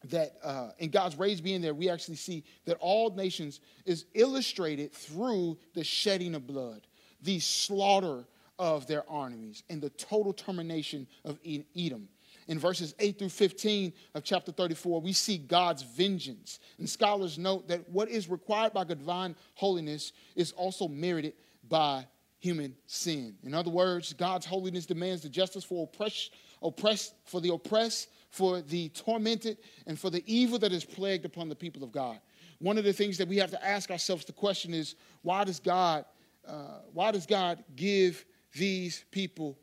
that 0.05 0.37
uh, 0.43 0.71
in 0.79 0.91
God's 0.91 1.17
rage 1.17 1.43
being 1.43 1.61
there, 1.61 1.75
we 1.75 1.91
actually 1.91 2.17
see 2.17 2.45
that 2.65 2.79
all 2.81 3.11
nations 3.11 3.61
is 3.85 4.07
illustrated 4.15 4.93
through 4.93 5.59
the 5.75 5.85
shedding 5.85 6.35
of 6.35 6.47
blood, 6.47 6.87
the 7.23 7.39
slaughter 7.39 8.25
of 8.61 8.87
their 8.87 9.09
armies 9.11 9.65
and 9.69 9.81
the 9.81 9.91
total 9.91 10.33
termination 10.33 11.07
of 11.25 11.39
Edom. 11.45 12.09
In 12.47 12.59
verses 12.59 12.95
8 12.99 13.19
through 13.19 13.31
15 13.31 13.93
of 14.15 14.23
chapter 14.23 14.53
34, 14.53 15.01
we 15.01 15.13
see 15.13 15.39
God's 15.39 15.83
vengeance. 15.83 16.61
And 16.79 16.89
scholars 16.89 17.39
note 17.39 17.69
that 17.69 17.89
what 17.89 18.09
is 18.09 18.29
required 18.29 18.73
by 18.73 18.85
divine 18.85 19.35
holiness 19.55 20.13
is 20.37 20.53
also 20.53 20.87
merited 20.87 21.33
by 21.69 22.07
human 22.39 22.77
sin. 22.87 23.37
In 23.43 23.55
other 23.55 23.71
words, 23.71 24.13
God's 24.13 24.47
holiness 24.47 24.87
demands 24.87 25.23
the 25.23 25.29
justice 25.29 25.65
for 25.65 25.85
oppress, 25.85 26.31
oppress, 26.63 27.15
for 27.25 27.41
the 27.41 27.53
oppressed 27.53 28.09
for 28.31 28.63
the 28.63 28.89
tormented, 28.91 29.59
and 29.87 29.99
for 29.99 30.09
the 30.09 30.23
evil 30.25 30.59
that 30.61 30.73
is 30.73 30.85
plagued 30.85 31.25
upon 31.25 31.49
the 31.49 31.55
people 31.55 31.83
of 31.83 31.93
God. 31.93 32.19
One 32.61 32.79
of 32.79 32.85
the 32.85 32.93
things 32.93 33.19
that 33.19 33.29
we 33.29 33.37
have 33.39 33.51
to 33.51 33.65
ask 33.65 33.91
ourselves 33.91 34.25
the 34.25 34.33
question 34.33 34.73
is 34.73 34.95
why 35.23 35.45
does 35.45 35.59
God, 35.59 36.05
uh, 36.47 36.81
why 36.93 37.11
does 37.11 37.27
God 37.27 37.63
give 37.75 38.25
these 38.55 39.05
people, 39.11 39.59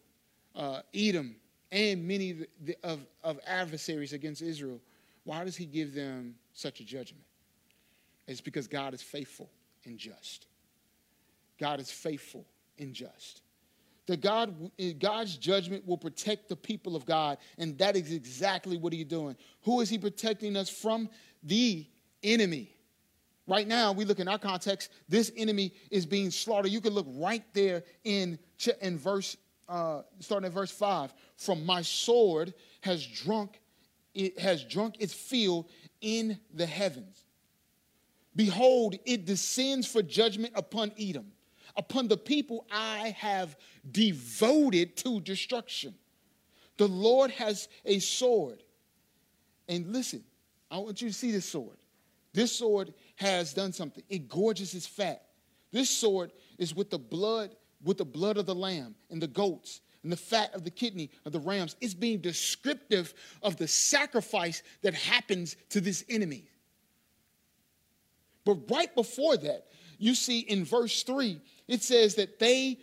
uh, 0.55 0.81
Edom, 0.93 1.35
and 1.71 2.07
many 2.07 2.45
of, 2.83 3.05
of 3.23 3.39
adversaries 3.45 4.13
against 4.13 4.41
Israel, 4.41 4.79
why 5.23 5.43
does 5.43 5.55
he 5.55 5.65
give 5.65 5.93
them 5.93 6.35
such 6.53 6.79
a 6.79 6.85
judgment? 6.85 7.23
It's 8.27 8.41
because 8.41 8.67
God 8.67 8.93
is 8.93 9.01
faithful 9.01 9.49
and 9.85 9.97
just. 9.97 10.47
God 11.59 11.79
is 11.79 11.91
faithful 11.91 12.45
and 12.77 12.93
just 12.93 13.41
that 14.07 14.21
God, 14.21 14.71
God's 14.99 15.35
judgment 15.37 15.85
will 15.85 15.97
protect 15.97 16.49
the 16.49 16.55
people 16.55 16.95
of 16.95 17.05
God. 17.05 17.37
And 17.57 17.77
that 17.77 17.95
is 17.95 18.11
exactly 18.11 18.77
what 18.77 18.93
he's 18.93 19.05
doing. 19.05 19.35
Who 19.63 19.81
is 19.81 19.89
he 19.89 19.97
protecting 19.97 20.55
us 20.55 20.69
from? 20.69 21.09
The 21.43 21.85
enemy. 22.23 22.73
Right 23.45 23.67
now, 23.67 23.91
we 23.91 24.03
look 24.03 24.19
in 24.19 24.27
our 24.27 24.39
context, 24.39 24.91
this 25.07 25.31
enemy 25.37 25.73
is 25.91 26.05
being 26.05 26.31
slaughtered. 26.31 26.71
You 26.71 26.81
can 26.81 26.93
look 26.93 27.05
right 27.09 27.43
there 27.53 27.83
in, 28.03 28.39
in 28.81 28.97
verse, 28.97 29.37
uh, 29.67 30.01
starting 30.19 30.47
at 30.47 30.53
verse 30.53 30.71
5. 30.71 31.13
From 31.35 31.65
my 31.65 31.81
sword 31.81 32.53
has 32.81 33.05
drunk, 33.05 33.59
it 34.13 34.39
has 34.39 34.63
drunk 34.63 34.95
its 34.99 35.13
fill 35.13 35.67
in 36.01 36.39
the 36.53 36.65
heavens. 36.65 37.23
Behold, 38.35 38.95
it 39.05 39.25
descends 39.25 39.87
for 39.87 40.01
judgment 40.01 40.53
upon 40.55 40.91
Edom 40.99 41.31
upon 41.77 42.07
the 42.07 42.17
people 42.17 42.65
I 42.71 43.15
have 43.17 43.55
devoted 43.89 44.97
to 44.97 45.21
destruction. 45.21 45.93
The 46.77 46.87
Lord 46.87 47.31
has 47.31 47.69
a 47.85 47.99
sword. 47.99 48.63
And 49.69 49.93
listen, 49.93 50.23
I 50.69 50.79
want 50.79 51.01
you 51.01 51.07
to 51.07 51.13
see 51.13 51.31
this 51.31 51.45
sword. 51.45 51.77
This 52.33 52.51
sword 52.51 52.93
has 53.15 53.53
done 53.53 53.73
something. 53.73 54.03
It 54.09 54.27
gorges 54.27 54.73
its 54.73 54.87
fat. 54.87 55.23
This 55.71 55.89
sword 55.89 56.31
is 56.57 56.75
with 56.75 56.89
the 56.89 56.99
blood, 56.99 57.55
with 57.83 57.97
the 57.97 58.05
blood 58.05 58.37
of 58.37 58.45
the 58.45 58.55
lamb 58.55 58.95
and 59.09 59.21
the 59.21 59.27
goats 59.27 59.81
and 60.03 60.11
the 60.11 60.17
fat 60.17 60.53
of 60.53 60.63
the 60.63 60.71
kidney 60.71 61.09
of 61.25 61.31
the 61.31 61.39
rams. 61.39 61.75
It's 61.81 61.93
being 61.93 62.19
descriptive 62.19 63.13
of 63.41 63.57
the 63.57 63.67
sacrifice 63.67 64.63
that 64.81 64.93
happens 64.93 65.55
to 65.69 65.81
this 65.81 66.03
enemy. 66.09 66.49
But 68.45 68.71
right 68.71 68.93
before 68.95 69.37
that, 69.37 69.67
you 69.97 70.15
see 70.15 70.39
in 70.39 70.63
verse 70.63 71.03
3, 71.03 71.41
it 71.67 71.83
says 71.83 72.15
that 72.15 72.39
they 72.39 72.79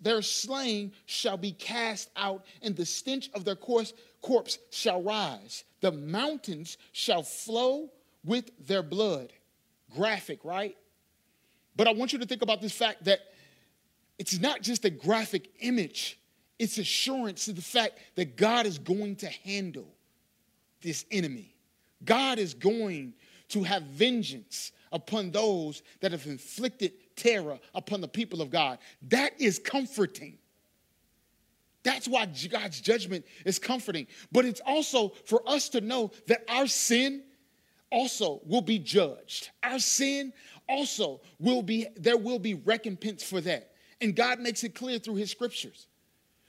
their 0.00 0.20
slain 0.20 0.92
shall 1.06 1.38
be 1.38 1.52
cast 1.52 2.10
out, 2.16 2.44
and 2.60 2.76
the 2.76 2.84
stench 2.84 3.30
of 3.34 3.44
their 3.44 3.56
corpse, 3.56 3.94
corpse 4.20 4.58
shall 4.70 5.02
rise. 5.02 5.64
The 5.80 5.92
mountains 5.92 6.76
shall 6.92 7.22
flow 7.22 7.90
with 8.24 8.50
their 8.66 8.82
blood. 8.82 9.32
Graphic, 9.94 10.44
right? 10.44 10.76
But 11.74 11.88
I 11.88 11.92
want 11.92 12.12
you 12.12 12.18
to 12.18 12.26
think 12.26 12.42
about 12.42 12.60
this 12.60 12.72
fact 12.72 13.04
that 13.04 13.20
it's 14.18 14.38
not 14.40 14.62
just 14.62 14.84
a 14.84 14.90
graphic 14.90 15.50
image, 15.60 16.18
it's 16.58 16.78
assurance 16.78 17.44
to 17.46 17.52
the 17.52 17.62
fact 17.62 17.98
that 18.14 18.36
God 18.36 18.66
is 18.66 18.78
going 18.78 19.16
to 19.16 19.28
handle 19.28 19.88
this 20.80 21.04
enemy. 21.10 21.54
God 22.04 22.38
is 22.38 22.54
going 22.54 23.14
to 23.48 23.62
have 23.62 23.82
vengeance 23.82 24.72
upon 24.92 25.30
those 25.30 25.82
that 26.00 26.12
have 26.12 26.26
inflicted 26.26 26.92
terror 27.16 27.58
upon 27.74 28.00
the 28.00 28.08
people 28.08 28.40
of 28.40 28.50
God. 28.50 28.78
That 29.08 29.38
is 29.40 29.58
comforting. 29.58 30.38
That's 31.82 32.08
why 32.08 32.26
God's 32.50 32.80
judgment 32.80 33.24
is 33.44 33.58
comforting. 33.58 34.06
But 34.32 34.44
it's 34.44 34.60
also 34.66 35.10
for 35.24 35.42
us 35.48 35.68
to 35.70 35.80
know 35.80 36.10
that 36.26 36.44
our 36.48 36.66
sin 36.66 37.22
also 37.92 38.40
will 38.44 38.62
be 38.62 38.78
judged. 38.78 39.50
Our 39.62 39.78
sin 39.78 40.32
also 40.68 41.20
will 41.38 41.62
be, 41.62 41.86
there 41.96 42.16
will 42.16 42.40
be 42.40 42.54
recompense 42.54 43.22
for 43.22 43.40
that. 43.42 43.72
And 44.00 44.14
God 44.14 44.40
makes 44.40 44.64
it 44.64 44.74
clear 44.74 44.98
through 44.98 45.16
his 45.16 45.30
scriptures. 45.30 45.86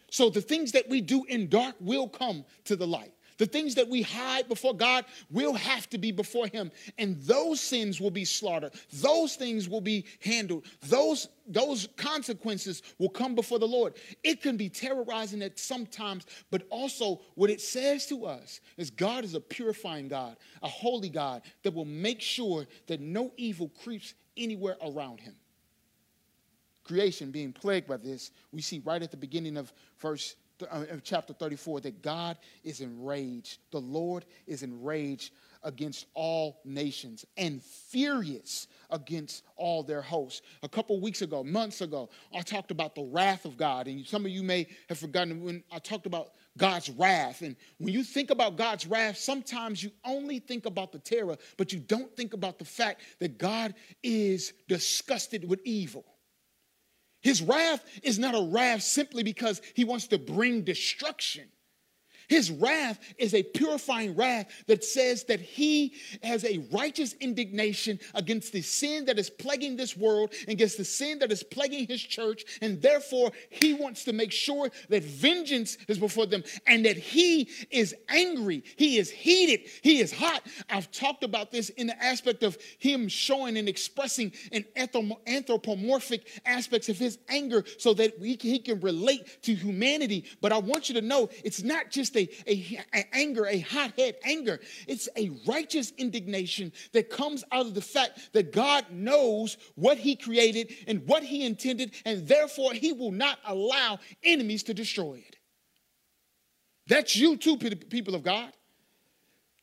So 0.10 0.30
the 0.30 0.42
things 0.42 0.72
that 0.72 0.88
we 0.88 1.02
do 1.02 1.26
in 1.26 1.50
dark 1.50 1.76
will 1.80 2.08
come 2.08 2.46
to 2.66 2.76
the 2.76 2.88
light. 2.88 3.14
The 3.38 3.46
things 3.46 3.76
that 3.76 3.88
we 3.88 4.02
hide 4.02 4.48
before 4.48 4.74
God 4.74 5.06
will 5.30 5.54
have 5.54 5.90
to 5.92 5.98
be 5.98 6.12
before 6.12 6.48
Him. 6.48 6.72
And 6.98 7.18
those 7.22 7.62
sins 7.62 8.02
will 8.02 8.12
be 8.12 8.26
slaughtered. 8.26 8.74
Those 8.92 9.36
things 9.36 9.70
will 9.70 9.82
be 9.82 10.06
handled. 10.22 10.66
Those, 10.82 11.30
those 11.48 11.88
consequences 11.98 12.82
will 12.98 13.10
come 13.10 13.36
before 13.36 13.60
the 13.60 13.68
Lord. 13.68 13.94
It 14.24 14.42
can 14.42 14.58
be 14.58 14.70
terrorizing 14.70 15.42
at 15.44 15.60
sometimes, 15.60 16.26
but 16.50 16.64
also 16.70 17.22
what 17.36 17.50
it 17.50 17.62
says 17.62 18.08
to 18.08 18.26
us 18.26 18.60
is 18.78 18.90
God 18.90 19.24
is 19.24 19.36
a 19.36 19.42
purifying 19.42 20.08
God, 20.08 20.38
a 20.64 20.68
holy 20.68 21.10
God 21.10 21.44
that 21.64 21.74
will 21.74 21.86
make 21.86 22.22
sure 22.22 22.66
that 22.88 23.02
no 23.02 23.32
evil 23.38 23.72
creeps 23.84 24.14
anywhere 24.36 24.78
around 24.82 25.20
Him 25.20 25.36
creation 26.88 27.32
being 27.32 27.52
plagued 27.52 27.88
by 27.88 27.98
this, 27.98 28.32
we 28.52 28.62
see 28.62 28.82
right 28.86 29.02
at 29.02 29.12
the 29.12 29.18
beginning 29.18 29.58
of 29.58 29.74
verse 30.00 30.36
uh, 30.72 30.86
chapter 31.04 31.34
34 31.34 31.82
that 31.82 32.02
God 32.02 32.38
is 32.64 32.82
enraged. 32.82 33.60
The 33.72 33.82
Lord 33.82 34.26
is 34.48 34.64
enraged 34.64 35.32
against 35.64 36.06
all 36.14 36.62
nations 36.64 37.26
and 37.36 37.62
furious 37.62 38.68
against 38.90 39.44
all 39.56 39.84
their 39.84 40.02
hosts. 40.02 40.42
A 40.64 40.70
couple 40.70 41.00
weeks 41.02 41.22
ago, 41.22 41.44
months 41.44 41.82
ago, 41.82 42.10
I 42.34 42.42
talked 42.42 42.72
about 42.72 42.96
the 42.96 43.04
wrath 43.04 43.46
of 43.46 43.58
God. 43.58 43.88
And 43.88 44.06
some 44.06 44.26
of 44.26 44.32
you 44.32 44.44
may 44.44 44.68
have 44.88 44.98
forgotten 44.98 45.44
when 45.44 45.64
I 45.72 45.80
talked 45.80 46.06
about 46.06 46.32
God's 46.58 46.90
wrath. 46.90 47.42
And 47.42 47.56
when 47.80 47.94
you 47.94 48.04
think 48.04 48.30
about 48.30 48.56
God's 48.56 48.88
wrath, 48.88 49.18
sometimes 49.18 49.84
you 49.84 49.92
only 50.06 50.40
think 50.40 50.66
about 50.66 50.92
the 50.92 51.00
terror, 51.00 51.38
but 51.58 51.74
you 51.74 51.80
don't 51.80 52.16
think 52.16 52.34
about 52.34 52.60
the 52.60 52.66
fact 52.66 53.02
that 53.20 53.38
God 53.38 53.74
is 54.04 54.54
disgusted 54.68 55.48
with 55.48 55.60
evil. 55.66 56.06
His 57.28 57.42
wrath 57.42 57.84
is 58.04 58.18
not 58.18 58.36
a 58.36 58.42
wrath 58.42 58.84
simply 58.84 59.22
because 59.22 59.62
he 59.74 59.84
wants 59.84 60.08
to 60.08 60.18
bring 60.18 60.62
destruction. 60.62 61.50
His 62.28 62.52
wrath 62.52 63.00
is 63.18 63.34
a 63.34 63.44
purifying 63.44 64.16
wrath 64.16 64.48
that 64.68 64.84
says 64.84 65.24
that 65.26 65.40
he 65.40 65.94
has 66.24 66.44
a 66.44 66.66
righteous 66.72 67.14
indignation 67.22 68.00
against 68.14 68.52
the 68.52 68.62
sin 68.62 69.06
that 69.06 69.18
is 69.18 69.30
plaguing 69.30 69.78
this 69.78 69.96
world, 69.96 70.34
and 70.42 70.50
against 70.50 70.78
the 70.78 70.86
sin 70.86 71.20
that 71.20 71.32
is 71.32 71.44
plaguing 71.44 71.88
his 71.88 72.02
church, 72.02 72.44
and 72.62 72.82
therefore 72.82 73.32
he 73.50 73.74
wants 73.74 74.04
to 74.04 74.14
make 74.14 74.32
sure 74.32 74.70
that 74.90 75.04
vengeance 75.04 75.78
is 75.88 75.98
before 75.98 76.26
them 76.26 76.44
and 76.66 76.86
that 76.86 76.98
he 76.98 77.50
is 77.72 77.96
angry, 78.10 78.64
he 78.76 78.98
is 78.98 79.10
heated, 79.10 79.62
he 79.82 80.00
is 80.00 80.12
hot. 80.12 80.42
I've 80.70 80.92
talked 80.92 81.24
about 81.24 81.52
this 81.52 81.70
in 81.70 81.88
the 81.88 82.04
aspect 82.04 82.44
of 82.44 82.58
him 82.80 83.08
showing 83.08 83.58
and 83.58 83.70
expressing 83.70 84.34
an 84.52 84.66
anthropomorphic 85.28 86.28
aspects 86.46 86.90
of 86.90 86.98
his 86.98 87.20
anger 87.30 87.64
so 87.78 87.94
that 87.94 88.18
can, 88.18 88.38
he 88.38 88.60
can 88.60 88.82
relate 88.82 89.42
to 89.44 89.54
humanity. 89.54 90.26
But 90.42 90.52
I 90.52 90.58
want 90.58 90.90
you 90.90 90.96
to 90.96 91.02
know 91.02 91.30
it's 91.44 91.64
not 91.64 91.90
just 91.90 92.17
a, 92.18 92.30
a, 92.48 92.80
a 92.94 93.16
anger, 93.16 93.46
a 93.46 93.60
hothead 93.60 94.16
anger. 94.24 94.60
It's 94.88 95.08
a 95.16 95.32
righteous 95.48 95.94
indignation 95.98 96.74
that 96.94 97.10
comes 97.10 97.44
out 97.52 97.66
of 97.66 97.74
the 97.74 97.82
fact 97.82 98.34
that 98.34 98.52
God 98.52 98.86
knows 98.92 99.58
what 99.76 99.98
He 99.98 100.16
created 100.16 100.74
and 100.88 101.08
what 101.08 101.24
He 101.24 101.46
intended, 101.46 101.94
and 102.06 102.28
therefore 102.28 102.74
He 102.74 102.94
will 102.94 103.12
not 103.12 103.40
allow 103.46 104.00
enemies 104.24 104.64
to 104.64 104.74
destroy 104.74 105.24
it. 105.28 105.38
That's 106.88 107.16
you 107.16 107.38
too, 107.38 107.58
people 107.58 108.16
of 108.16 108.24
God. 108.24 108.52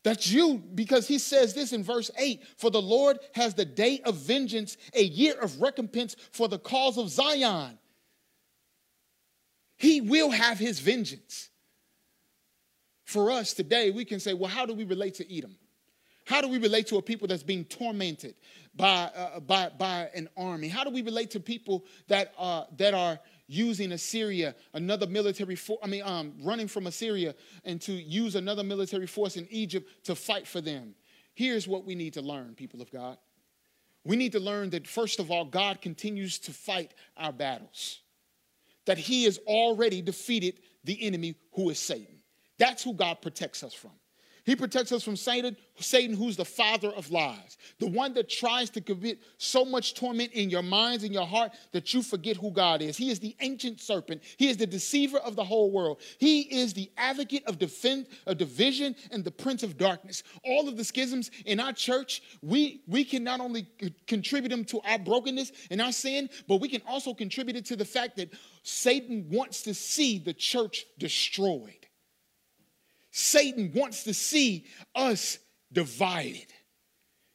That's 0.04 0.30
you 0.30 0.62
because 0.74 1.08
he 1.08 1.18
says 1.18 1.54
this 1.54 1.72
in 1.72 1.82
verse 1.82 2.10
8 2.18 2.42
For 2.58 2.70
the 2.70 2.82
Lord 2.82 3.18
has 3.34 3.54
the 3.54 3.64
day 3.64 4.00
of 4.04 4.16
vengeance, 4.16 4.76
a 4.92 5.02
year 5.02 5.34
of 5.40 5.60
recompense 5.62 6.14
for 6.30 6.46
the 6.46 6.58
cause 6.58 6.98
of 6.98 7.08
Zion. 7.08 7.78
He 9.76 10.02
will 10.02 10.30
have 10.30 10.58
his 10.58 10.78
vengeance 10.78 11.48
for 13.04 13.30
us 13.30 13.52
today, 13.52 13.90
we 13.90 14.04
can 14.04 14.20
say, 14.20 14.34
well, 14.34 14.50
how 14.50 14.66
do 14.66 14.74
we 14.74 14.84
relate 14.84 15.14
to 15.14 15.36
Edom? 15.36 15.56
How 16.26 16.40
do 16.40 16.48
we 16.48 16.58
relate 16.58 16.86
to 16.86 16.96
a 16.96 17.02
people 17.02 17.28
that's 17.28 17.42
being 17.42 17.64
tormented 17.66 18.34
by, 18.74 19.10
uh, 19.14 19.40
by, 19.40 19.68
by 19.76 20.08
an 20.14 20.28
army? 20.36 20.68
How 20.68 20.82
do 20.82 20.90
we 20.90 21.02
relate 21.02 21.30
to 21.32 21.40
people 21.40 21.84
that, 22.08 22.32
uh, 22.38 22.64
that 22.78 22.94
are 22.94 23.20
using 23.46 23.92
Assyria, 23.92 24.54
another 24.72 25.06
military 25.06 25.54
force, 25.54 25.80
I 25.82 25.86
mean, 25.86 26.02
um, 26.02 26.32
running 26.42 26.66
from 26.66 26.86
Assyria, 26.86 27.34
and 27.64 27.78
to 27.82 27.92
use 27.92 28.36
another 28.36 28.64
military 28.64 29.06
force 29.06 29.36
in 29.36 29.46
Egypt 29.50 29.88
to 30.04 30.14
fight 30.14 30.46
for 30.46 30.62
them? 30.62 30.94
Here's 31.34 31.68
what 31.68 31.84
we 31.84 31.94
need 31.94 32.14
to 32.14 32.22
learn, 32.22 32.54
people 32.54 32.80
of 32.80 32.90
God. 32.90 33.18
We 34.04 34.16
need 34.16 34.32
to 34.32 34.40
learn 34.40 34.70
that, 34.70 34.86
first 34.86 35.20
of 35.20 35.30
all, 35.30 35.44
God 35.44 35.82
continues 35.82 36.38
to 36.40 36.52
fight 36.52 36.94
our 37.18 37.32
battles, 37.32 38.00
that 38.86 38.96
He 38.96 39.24
has 39.24 39.38
already 39.46 40.00
defeated 40.00 40.60
the 40.84 41.06
enemy 41.06 41.34
who 41.52 41.68
is 41.68 41.78
Satan. 41.78 42.13
That's 42.58 42.82
who 42.82 42.94
God 42.94 43.20
protects 43.20 43.62
us 43.62 43.74
from. 43.74 43.92
He 44.44 44.54
protects 44.54 44.92
us 44.92 45.02
from 45.02 45.16
Satan, 45.16 45.56
Satan, 45.80 46.14
who's 46.14 46.36
the 46.36 46.44
father 46.44 46.90
of 46.90 47.10
lies, 47.10 47.56
the 47.78 47.88
one 47.88 48.12
that 48.12 48.28
tries 48.28 48.68
to 48.70 48.82
commit 48.82 49.20
so 49.38 49.64
much 49.64 49.94
torment 49.94 50.32
in 50.32 50.50
your 50.50 50.62
minds 50.62 51.02
and 51.02 51.14
your 51.14 51.26
heart 51.26 51.52
that 51.72 51.94
you 51.94 52.02
forget 52.02 52.36
who 52.36 52.50
God 52.50 52.82
is. 52.82 52.98
He 52.98 53.10
is 53.10 53.18
the 53.18 53.34
ancient 53.40 53.80
serpent. 53.80 54.22
He 54.36 54.50
is 54.50 54.58
the 54.58 54.66
deceiver 54.66 55.16
of 55.18 55.34
the 55.34 55.44
whole 55.44 55.70
world. 55.70 56.02
He 56.18 56.42
is 56.42 56.74
the 56.74 56.90
advocate 56.98 57.42
of, 57.46 57.58
defend, 57.58 58.06
of 58.26 58.36
division 58.36 58.94
and 59.10 59.24
the 59.24 59.30
prince 59.30 59.62
of 59.62 59.78
darkness. 59.78 60.22
All 60.44 60.68
of 60.68 60.76
the 60.76 60.84
schisms 60.84 61.30
in 61.46 61.58
our 61.58 61.72
church, 61.72 62.20
we, 62.42 62.82
we 62.86 63.02
can 63.02 63.24
not 63.24 63.40
only 63.40 63.66
contribute 64.06 64.50
them 64.50 64.66
to 64.66 64.80
our 64.84 64.98
brokenness 64.98 65.52
and 65.70 65.80
our 65.80 65.92
sin, 65.92 66.28
but 66.48 66.60
we 66.60 66.68
can 66.68 66.82
also 66.86 67.14
contribute 67.14 67.56
it 67.56 67.64
to 67.66 67.76
the 67.76 67.84
fact 67.84 68.16
that 68.16 68.30
Satan 68.62 69.26
wants 69.30 69.62
to 69.62 69.72
see 69.72 70.18
the 70.18 70.34
church 70.34 70.84
destroyed. 70.98 71.83
Satan 73.16 73.70
wants 73.72 74.02
to 74.02 74.12
see 74.12 74.64
us 74.92 75.38
divided. 75.70 76.52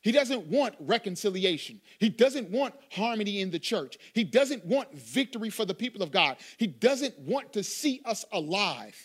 He 0.01 0.11
doesn't 0.11 0.47
want 0.47 0.75
reconciliation. 0.81 1.79
He 1.99 2.09
doesn't 2.09 2.49
want 2.49 2.75
harmony 2.91 3.39
in 3.39 3.49
the 3.49 3.59
church. 3.59 3.97
He 4.11 4.25
doesn't 4.25 4.65
want 4.65 4.93
victory 4.93 5.49
for 5.49 5.63
the 5.63 5.73
people 5.73 6.03
of 6.03 6.11
God. 6.11 6.35
He 6.57 6.67
doesn't 6.67 7.17
want 7.19 7.53
to 7.53 7.63
see 7.63 8.01
us 8.03 8.25
alive. 8.33 8.97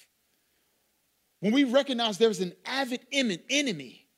When 1.39 1.53
we 1.53 1.63
recognize 1.63 2.19
there's 2.19 2.41
an 2.41 2.55
avid 2.67 3.07
enemy, 3.13 4.09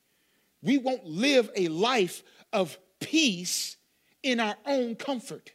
we 0.63 0.79
won't 0.79 1.05
live 1.05 1.51
a 1.57 1.69
life 1.69 2.23
of 2.55 2.79
peace 3.01 3.77
in 4.23 4.41
our 4.41 4.57
own 4.65 4.95
comfort. 4.95 5.53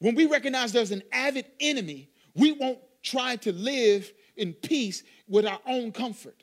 When 0.00 0.14
we 0.14 0.26
recognize 0.26 0.72
there's 0.72 0.90
an 0.90 1.02
avid 1.12 1.46
enemy, 1.60 2.10
we 2.34 2.52
won't 2.52 2.80
try 3.02 3.36
to 3.36 3.52
live 3.52 4.12
in 4.40 4.54
peace 4.54 5.04
with 5.28 5.46
our 5.46 5.60
own 5.66 5.92
comfort. 5.92 6.42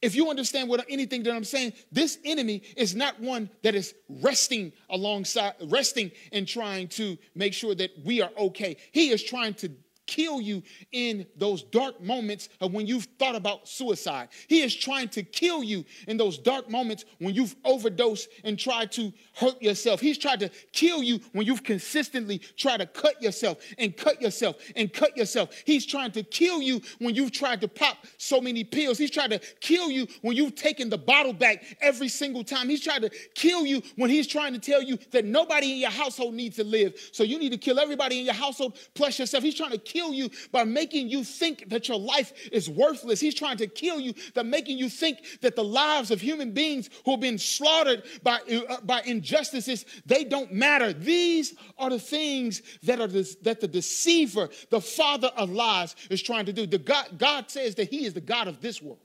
If 0.00 0.14
you 0.14 0.30
understand 0.30 0.68
what 0.68 0.84
anything 0.88 1.24
that 1.24 1.34
I'm 1.34 1.44
saying, 1.44 1.72
this 1.90 2.18
enemy 2.24 2.62
is 2.76 2.94
not 2.94 3.18
one 3.20 3.50
that 3.62 3.74
is 3.74 3.94
resting 4.08 4.72
alongside, 4.90 5.54
resting 5.66 6.12
and 6.30 6.46
trying 6.46 6.88
to 6.88 7.18
make 7.34 7.52
sure 7.52 7.74
that 7.74 7.90
we 8.04 8.22
are 8.22 8.30
okay. 8.38 8.76
He 8.92 9.10
is 9.10 9.22
trying 9.22 9.54
to 9.54 9.70
kill 10.08 10.40
you 10.40 10.62
in 10.90 11.24
those 11.36 11.62
dark 11.62 12.02
moments 12.02 12.48
of 12.60 12.72
when 12.72 12.86
you've 12.86 13.06
thought 13.18 13.36
about 13.36 13.68
suicide. 13.68 14.28
He 14.48 14.62
is 14.62 14.74
trying 14.74 15.08
to 15.10 15.22
kill 15.22 15.62
you 15.62 15.84
in 16.08 16.16
those 16.16 16.38
dark 16.38 16.68
moments 16.68 17.04
when 17.18 17.34
you've 17.34 17.54
overdosed 17.64 18.28
and 18.42 18.58
tried 18.58 18.90
to 18.92 19.12
hurt 19.34 19.62
yourself. 19.62 20.00
He's 20.00 20.18
tried 20.18 20.40
to 20.40 20.50
kill 20.72 21.02
you 21.02 21.20
when 21.32 21.46
you've 21.46 21.62
consistently 21.62 22.38
tried 22.56 22.78
to 22.78 22.86
cut 22.86 23.22
yourself 23.22 23.58
and 23.76 23.96
cut 23.96 24.20
yourself 24.20 24.56
and 24.74 24.92
cut 24.92 25.16
yourself. 25.16 25.50
He's 25.64 25.86
trying 25.86 26.10
to 26.12 26.22
kill 26.22 26.62
you 26.62 26.80
when 26.98 27.14
you've 27.14 27.32
tried 27.32 27.60
to 27.60 27.68
pop 27.68 28.06
so 28.16 28.40
many 28.40 28.64
pills. 28.64 28.96
He's 28.96 29.10
trying 29.10 29.30
to 29.30 29.38
kill 29.60 29.90
you 29.90 30.08
when 30.22 30.36
you've 30.36 30.54
taken 30.54 30.88
the 30.88 30.98
bottle 30.98 31.34
back 31.34 31.76
every 31.82 32.08
single 32.08 32.42
time. 32.42 32.70
He's 32.70 32.82
trying 32.82 33.02
to 33.02 33.10
kill 33.34 33.66
you 33.66 33.82
when 33.96 34.08
he's 34.08 34.26
trying 34.26 34.54
to 34.54 34.58
tell 34.58 34.82
you 34.82 34.98
that 35.10 35.26
nobody 35.26 35.72
in 35.72 35.78
your 35.78 35.90
household 35.90 36.34
needs 36.34 36.56
to 36.56 36.64
live. 36.64 36.94
So 37.12 37.24
you 37.24 37.38
need 37.38 37.52
to 37.52 37.58
kill 37.58 37.78
everybody 37.78 38.20
in 38.20 38.24
your 38.24 38.34
household 38.34 38.78
plus 38.94 39.18
yourself. 39.18 39.44
He's 39.44 39.54
trying 39.54 39.72
to 39.72 39.78
kill 39.78 39.97
kill 39.98 40.12
you 40.12 40.30
by 40.52 40.64
making 40.64 41.08
you 41.08 41.24
think 41.24 41.68
that 41.70 41.88
your 41.88 41.98
life 41.98 42.32
is 42.52 42.70
worthless. 42.70 43.20
He's 43.20 43.34
trying 43.34 43.56
to 43.58 43.66
kill 43.66 43.98
you 44.00 44.14
by 44.34 44.42
making 44.42 44.78
you 44.78 44.88
think 44.88 45.40
that 45.40 45.56
the 45.56 45.64
lives 45.64 46.10
of 46.10 46.20
human 46.20 46.52
beings 46.52 46.88
who 47.04 47.12
have 47.12 47.20
been 47.20 47.38
slaughtered 47.38 48.04
by, 48.22 48.38
uh, 48.68 48.80
by 48.82 49.02
injustices, 49.02 49.84
they 50.06 50.24
don't 50.24 50.52
matter. 50.52 50.92
These 50.92 51.54
are 51.78 51.90
the 51.90 51.98
things 51.98 52.62
that, 52.84 53.00
are 53.00 53.08
that 53.08 53.60
the 53.60 53.68
deceiver, 53.68 54.48
the 54.70 54.80
father 54.80 55.30
of 55.36 55.50
lies, 55.50 55.96
is 56.10 56.22
trying 56.22 56.46
to 56.46 56.52
do. 56.52 56.66
The 56.66 56.78
God, 56.78 57.18
God 57.18 57.50
says 57.50 57.74
that 57.76 57.90
he 57.90 58.04
is 58.04 58.14
the 58.14 58.20
God 58.20 58.46
of 58.46 58.60
this 58.60 58.80
world. 58.80 59.00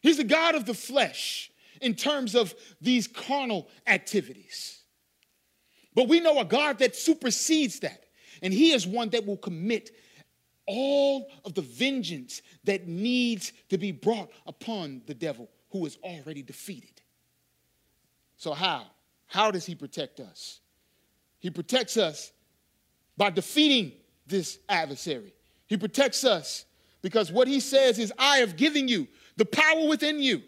He's 0.00 0.18
the 0.18 0.24
God 0.24 0.54
of 0.54 0.66
the 0.66 0.74
flesh 0.74 1.50
in 1.80 1.94
terms 1.94 2.34
of 2.34 2.54
these 2.80 3.06
carnal 3.06 3.68
activities. 3.86 4.82
But 5.94 6.08
we 6.08 6.20
know 6.20 6.38
a 6.38 6.44
God 6.44 6.78
that 6.78 6.94
supersedes 6.94 7.80
that. 7.80 8.07
And 8.42 8.52
he 8.52 8.72
is 8.72 8.86
one 8.86 9.10
that 9.10 9.26
will 9.26 9.36
commit 9.36 9.90
all 10.66 11.30
of 11.44 11.54
the 11.54 11.62
vengeance 11.62 12.42
that 12.64 12.86
needs 12.86 13.52
to 13.70 13.78
be 13.78 13.90
brought 13.90 14.30
upon 14.46 15.02
the 15.06 15.14
devil 15.14 15.48
who 15.70 15.84
is 15.86 15.96
already 16.02 16.42
defeated. 16.42 17.00
So, 18.36 18.52
how? 18.52 18.86
How 19.26 19.50
does 19.50 19.66
he 19.66 19.74
protect 19.74 20.20
us? 20.20 20.60
He 21.38 21.50
protects 21.50 21.96
us 21.96 22.32
by 23.16 23.30
defeating 23.30 23.92
this 24.26 24.58
adversary. 24.68 25.34
He 25.66 25.76
protects 25.76 26.24
us 26.24 26.64
because 27.02 27.32
what 27.32 27.48
he 27.48 27.60
says 27.60 27.98
is, 27.98 28.12
I 28.18 28.38
have 28.38 28.56
given 28.56 28.88
you 28.88 29.06
the 29.36 29.44
power 29.44 29.86
within 29.86 30.20
you 30.20 30.42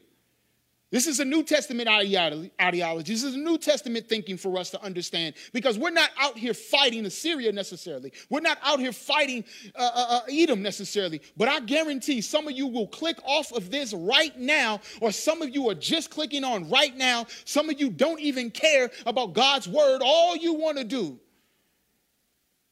this 0.91 1.07
is 1.07 1.21
a 1.21 1.25
New 1.25 1.45
Testament 1.45 1.89
ideology. 1.89 3.13
This 3.13 3.23
is 3.23 3.35
a 3.35 3.39
New 3.39 3.59
Testament 3.59 4.09
thinking 4.09 4.37
for 4.37 4.59
us 4.59 4.71
to 4.71 4.83
understand 4.83 5.37
because 5.53 5.79
we're 5.79 5.91
not 5.91 6.11
out 6.19 6.37
here 6.37 6.53
fighting 6.53 7.07
Assyria 7.07 7.53
necessarily. 7.53 8.13
We're 8.29 8.41
not 8.41 8.59
out 8.63 8.81
here 8.81 8.93
fighting 8.93 9.45
uh, 9.77 9.91
uh, 9.95 10.07
uh, 10.09 10.21
Edom 10.31 10.63
necessarily. 10.63 11.23
But 11.37 11.49
I 11.49 11.61
guarantee 11.61 12.21
some 12.21 12.49
of 12.49 12.55
you 12.55 12.67
will 12.67 12.89
click 12.89 13.19
off 13.25 13.53
of 13.53 13.71
this 13.71 13.93
right 13.95 14.37
now, 14.39 14.81
or 15.01 15.13
some 15.13 15.43
of 15.43 15.55
you 15.55 15.69
are 15.71 15.75
just 15.75 16.11
clicking 16.11 16.43
on 16.43 16.69
right 16.69 16.97
now. 16.97 17.27
Some 17.45 17.71
of 17.71 17.81
you 17.81 17.91
don't 17.91 18.21
even 18.21 18.51
care 18.51 18.91
about 19.07 19.33
God's 19.33 19.69
word. 19.69 20.03
All 20.05 20.37
you 20.37 20.55
want 20.55 20.79
to 20.79 20.85
do 20.85 21.21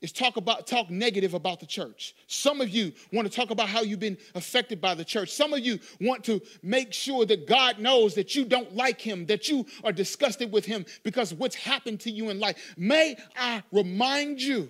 is 0.01 0.13
talk 0.13 0.37
about 0.37 0.67
talk 0.67 0.91
negative 0.91 1.35
about 1.35 1.59
the 1.61 1.67
church. 1.67 2.15
Some 2.29 2.61
of 2.61 2.69
you 2.69 2.93
want 3.13 3.31
to 3.31 3.35
talk 3.35 3.51
about 3.51 3.69
how 3.69 3.83
you've 3.83 3.99
been 3.99 4.19
affected 4.35 4.81
by 4.81 4.95
the 4.95 5.05
church. 5.05 5.31
Some 5.31 5.53
of 5.53 5.61
you 5.61 5.81
want 6.01 6.25
to 6.25 6.41
make 6.63 6.93
sure 6.93 7.27
that 7.27 7.49
God 7.49 7.79
knows 7.79 8.15
that 8.15 8.35
you 8.35 8.45
don't 8.45 8.75
like 8.77 9.01
him, 9.01 9.27
that 9.27 9.49
you 9.49 9.67
are 9.83 9.93
disgusted 9.93 10.53
with 10.53 10.65
him 10.65 10.87
because 11.03 11.35
what's 11.35 11.57
happened 11.57 12.01
to 12.01 12.11
you 12.11 12.31
in 12.31 12.39
life. 12.39 12.75
May 12.77 13.17
I 13.37 13.63
remind 13.73 14.41
you 14.41 14.69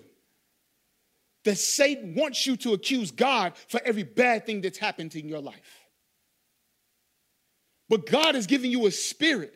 that 1.43 1.57
Satan 1.57 2.15
wants 2.15 2.45
you 2.45 2.57
to 2.57 2.73
accuse 2.73 3.11
God 3.11 3.53
for 3.67 3.79
every 3.85 4.03
bad 4.03 4.45
thing 4.45 4.61
that's 4.61 4.77
happened 4.77 5.15
in 5.15 5.29
your 5.29 5.39
life. 5.39 5.79
But 7.87 8.05
God 8.05 8.35
has 8.35 8.45
given 8.45 8.71
you 8.71 8.87
a 8.87 8.91
spirit, 8.91 9.53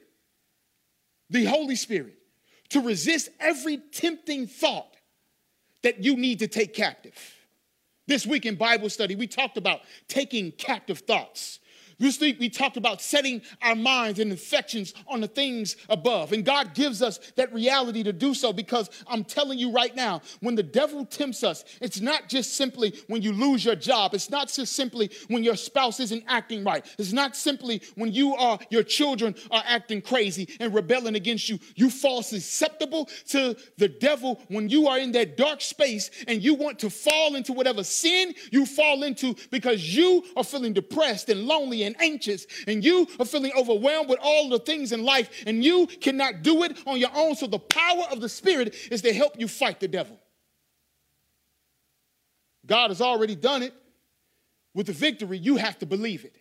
the 1.29 1.45
Holy 1.45 1.75
Spirit, 1.75 2.17
to 2.69 2.79
resist 2.79 3.29
every 3.39 3.77
tempting 3.77 4.47
thought 4.47 4.92
that 5.84 6.04
you 6.04 6.15
need 6.15 6.39
to 6.39 6.48
take 6.48 6.74
captive. 6.74 7.13
This 8.08 8.26
week 8.26 8.46
in 8.46 8.56
Bible 8.56 8.89
study, 8.89 9.15
we 9.15 9.28
talked 9.28 9.58
about 9.58 9.82
taking 10.08 10.52
captive 10.52 11.00
thoughts. 11.00 11.60
This 11.99 12.19
week 12.19 12.39
we 12.39 12.49
talked 12.49 12.77
about 12.77 13.01
setting 13.01 13.41
our 13.62 13.75
minds 13.75 14.19
and 14.19 14.32
affections 14.32 14.93
on 15.08 15.21
the 15.21 15.27
things 15.27 15.75
above. 15.89 16.32
And 16.32 16.45
God 16.45 16.73
gives 16.73 17.01
us 17.01 17.19
that 17.36 17.53
reality 17.53 18.03
to 18.03 18.13
do 18.13 18.34
so 18.34 18.53
because 18.53 18.89
I'm 19.08 19.23
telling 19.23 19.60
you 19.60 19.71
right 19.71 19.95
now, 19.95 20.21
when 20.39 20.56
the 20.56 20.63
devil 20.63 21.06
tempts 21.06 21.43
us, 21.43 21.63
it's 21.82 22.01
not 22.01 22.29
just 22.29 22.56
simply 22.56 22.93
when 23.08 23.21
you 23.21 23.32
lose 23.32 23.63
your 23.65 23.75
job. 23.75 24.13
It's 24.13 24.29
not 24.29 24.51
just 24.51 24.73
simply 24.73 25.10
when 25.27 25.43
your 25.43 25.56
spouse 25.56 25.99
isn't 25.99 26.23
acting 26.27 26.63
right. 26.63 26.86
It's 26.97 27.13
not 27.13 27.36
simply 27.36 27.82
when 27.95 28.12
you 28.12 28.36
are 28.36 28.60
your 28.69 28.84
children 28.84 29.36
are 29.51 29.63
acting 29.65 30.01
crazy 30.01 30.49
and 30.60 30.73
rebelling 30.73 31.15
against 31.15 31.49
you. 31.49 31.60
You 31.75 31.89
fall 31.89 32.23
susceptible 32.23 33.10
to 33.29 33.56
the 33.77 33.88
devil 33.88 34.41
when 34.47 34.69
you 34.69 34.88
are 34.88 34.99
in 34.99 35.12
that 35.13 35.38
dark 35.38 35.62
space 35.62 36.10
and 36.27 36.43
you 36.43 36.53
want 36.56 36.79
to 36.79 36.89
fall 36.89 37.36
into 37.36 37.53
whatever 37.53 37.84
sin 37.84 38.34
you 38.51 38.65
fall 38.65 39.03
into 39.03 39.36
because 39.51 39.95
you 39.95 40.23
are 40.36 40.43
feeling 40.43 40.73
depressed 40.73 41.29
and 41.29 41.45
lonely 41.45 41.83
and 41.84 41.96
anxious, 42.00 42.46
and 42.67 42.84
you 42.84 43.08
are 43.19 43.26
feeling 43.26 43.52
overwhelmed 43.58 44.10
with 44.10 44.19
all 44.22 44.50
the 44.50 44.60
things 44.60 44.91
in 44.91 45.04
life, 45.04 45.43
and 45.46 45.63
you 45.63 45.88
cannot 45.88 46.41
do 46.41 46.63
it 46.63 46.78
on 46.86 47.00
your 47.00 47.12
own. 47.15 47.36
So, 47.36 47.48
the 47.48 47.60
power 47.60 48.06
of 48.12 48.22
the 48.22 48.30
Spirit 48.30 48.76
is 48.91 49.02
to 49.02 49.13
help 49.13 49.39
you 49.39 49.48
fight 49.48 49.80
the 49.80 49.88
devil. 49.88 50.19
God 52.65 52.89
has 52.89 53.02
already 53.02 53.36
done 53.36 53.63
it. 53.63 53.74
With 54.74 54.88
the 54.88 54.93
victory, 54.93 55.38
you 55.38 55.58
have 55.58 55.78
to 55.80 55.86
believe 55.86 56.26
it. 56.26 56.36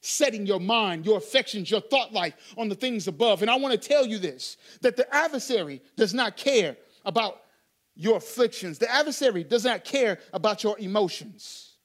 Setting 0.00 0.46
your 0.46 0.60
mind, 0.60 1.06
your 1.06 1.18
affections, 1.18 1.70
your 1.70 1.80
thought 1.80 2.12
life 2.12 2.34
on 2.56 2.68
the 2.68 2.74
things 2.74 3.08
above. 3.08 3.42
And 3.42 3.50
I 3.50 3.56
want 3.56 3.80
to 3.80 3.88
tell 3.88 4.06
you 4.06 4.18
this 4.18 4.56
that 4.80 4.96
the 4.96 5.12
adversary 5.14 5.80
does 5.96 6.12
not 6.12 6.36
care 6.36 6.76
about 7.04 7.42
your 7.94 8.18
afflictions, 8.18 8.78
the 8.78 8.92
adversary 8.92 9.42
does 9.42 9.64
not 9.64 9.84
care 9.84 10.18
about 10.32 10.62
your 10.62 10.78
emotions. 10.78 11.75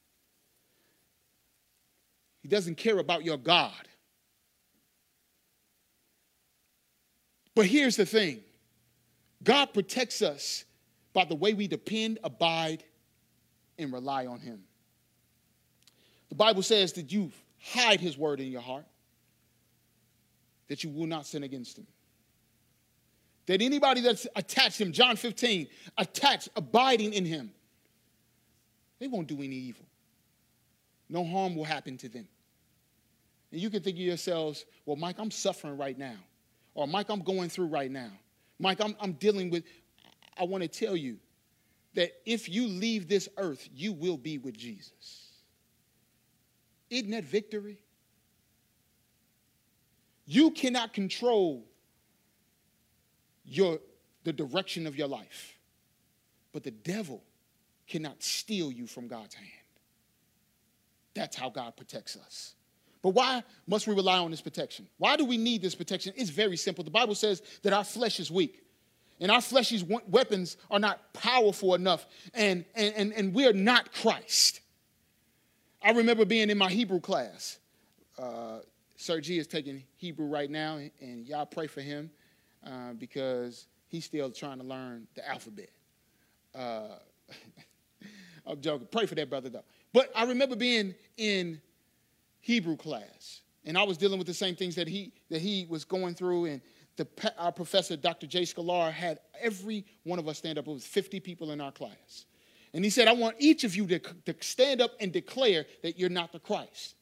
He 2.41 2.47
doesn't 2.47 2.75
care 2.75 2.97
about 2.97 3.23
your 3.23 3.37
God. 3.37 3.87
But 7.53 7.65
here's 7.65 7.95
the 7.95 8.05
thing 8.05 8.41
God 9.43 9.73
protects 9.73 10.21
us 10.21 10.65
by 11.13 11.25
the 11.25 11.35
way 11.35 11.53
we 11.53 11.67
depend, 11.67 12.19
abide, 12.23 12.83
and 13.77 13.91
rely 13.93 14.25
on 14.25 14.39
Him. 14.39 14.63
The 16.29 16.35
Bible 16.35 16.63
says 16.63 16.93
that 16.93 17.11
you 17.11 17.31
hide 17.59 17.99
His 17.99 18.17
word 18.17 18.39
in 18.39 18.51
your 18.51 18.61
heart, 18.61 18.85
that 20.67 20.83
you 20.83 20.89
will 20.89 21.07
not 21.07 21.27
sin 21.27 21.43
against 21.43 21.77
Him. 21.77 21.87
That 23.47 23.61
anybody 23.61 24.01
that's 24.01 24.27
attached 24.35 24.79
Him, 24.79 24.93
John 24.93 25.15
15, 25.15 25.67
attached, 25.97 26.49
abiding 26.55 27.13
in 27.13 27.25
Him, 27.25 27.51
they 28.99 29.07
won't 29.07 29.27
do 29.27 29.37
any 29.37 29.55
evil 29.55 29.85
no 31.11 31.25
harm 31.25 31.55
will 31.55 31.65
happen 31.65 31.97
to 31.97 32.09
them. 32.09 32.27
And 33.51 33.59
you 33.59 33.69
can 33.69 33.83
think 33.83 33.97
of 33.97 34.01
yourselves, 34.01 34.65
well, 34.85 34.95
Mike, 34.95 35.17
I'm 35.19 35.29
suffering 35.29 35.77
right 35.77 35.97
now. 35.97 36.15
Or, 36.73 36.87
Mike, 36.87 37.09
I'm 37.09 37.21
going 37.21 37.49
through 37.49 37.67
right 37.67 37.91
now. 37.91 38.11
Mike, 38.59 38.79
I'm, 38.79 38.95
I'm 38.99 39.13
dealing 39.13 39.49
with. 39.49 39.65
I 40.39 40.45
want 40.45 40.63
to 40.63 40.69
tell 40.69 40.95
you 40.95 41.17
that 41.95 42.13
if 42.25 42.47
you 42.47 42.65
leave 42.65 43.09
this 43.09 43.27
earth, 43.37 43.67
you 43.75 43.91
will 43.91 44.15
be 44.15 44.37
with 44.37 44.57
Jesus. 44.57 45.27
Isn't 46.89 47.11
that 47.11 47.25
victory? 47.25 47.79
You 50.25 50.51
cannot 50.51 50.93
control 50.93 51.65
your, 53.43 53.79
the 54.23 54.31
direction 54.31 54.87
of 54.87 54.95
your 54.95 55.07
life, 55.07 55.57
but 56.53 56.63
the 56.63 56.71
devil 56.71 57.21
cannot 57.87 58.23
steal 58.23 58.71
you 58.71 58.87
from 58.87 59.09
God's 59.09 59.35
hand. 59.35 59.49
That's 61.13 61.35
how 61.35 61.49
God 61.49 61.75
protects 61.75 62.15
us. 62.17 62.55
But 63.01 63.09
why 63.09 63.43
must 63.67 63.87
we 63.87 63.95
rely 63.95 64.17
on 64.19 64.31
this 64.31 64.41
protection? 64.41 64.87
Why 64.97 65.17
do 65.17 65.25
we 65.25 65.37
need 65.37 65.61
this 65.61 65.75
protection? 65.75 66.13
It's 66.15 66.29
very 66.29 66.57
simple. 66.57 66.83
The 66.83 66.91
Bible 66.91 67.15
says 67.15 67.41
that 67.63 67.73
our 67.73 67.83
flesh 67.83 68.19
is 68.19 68.29
weak. 68.29 68.63
And 69.19 69.29
our 69.29 69.41
fleshly 69.41 69.87
weapons 70.07 70.57
are 70.71 70.79
not 70.79 71.13
powerful 71.13 71.75
enough, 71.75 72.07
and, 72.33 72.65
and, 72.73 72.93
and, 72.95 73.13
and 73.13 73.33
we're 73.35 73.53
not 73.53 73.93
Christ. 73.93 74.61
I 75.79 75.91
remember 75.91 76.25
being 76.25 76.49
in 76.49 76.57
my 76.57 76.69
Hebrew 76.69 76.99
class. 76.99 77.59
Uh, 78.17 78.59
Sir 78.95 79.21
G 79.21 79.37
is 79.37 79.45
taking 79.45 79.83
Hebrew 79.97 80.25
right 80.25 80.49
now, 80.49 80.79
and 80.99 81.27
y'all 81.27 81.45
pray 81.45 81.67
for 81.67 81.81
him 81.81 82.09
uh, 82.65 82.93
because 82.97 83.67
he's 83.87 84.05
still 84.05 84.31
trying 84.31 84.57
to 84.57 84.63
learn 84.63 85.07
the 85.13 85.27
alphabet. 85.27 85.69
Uh, 86.55 86.87
I'm 88.47 88.59
joking. 88.59 88.87
Pray 88.91 89.05
for 89.05 89.15
that 89.15 89.29
brother, 89.29 89.49
though. 89.49 89.63
But 89.93 90.11
I 90.15 90.23
remember 90.23 90.55
being 90.55 90.95
in 91.17 91.61
Hebrew 92.39 92.77
class, 92.77 93.41
and 93.65 93.77
I 93.77 93.83
was 93.83 93.97
dealing 93.97 94.17
with 94.17 94.27
the 94.27 94.33
same 94.33 94.55
things 94.55 94.75
that 94.75 94.87
he 94.87 95.13
that 95.29 95.41
he 95.41 95.67
was 95.69 95.85
going 95.85 96.15
through, 96.15 96.45
and 96.45 96.61
the, 96.97 97.07
our 97.37 97.51
professor, 97.51 97.95
Dr. 97.95 98.27
Jay 98.27 98.43
Sklar, 98.43 98.91
had 98.91 99.19
every 99.39 99.85
one 100.03 100.19
of 100.19 100.27
us 100.27 100.37
stand 100.37 100.57
up. 100.57 100.67
It 100.67 100.71
was 100.71 100.85
50 100.85 101.19
people 101.19 101.51
in 101.51 101.61
our 101.61 101.71
class. 101.71 102.25
And 102.73 102.83
he 102.83 102.89
said, 102.89 103.07
I 103.07 103.13
want 103.13 103.35
each 103.39 103.63
of 103.63 103.75
you 103.75 103.85
to, 103.87 103.99
to 103.99 104.35
stand 104.39 104.81
up 104.81 104.91
and 104.99 105.11
declare 105.11 105.65
that 105.83 105.99
you're 105.99 106.09
not 106.09 106.31
the 106.31 106.39
Christ. 106.39 106.95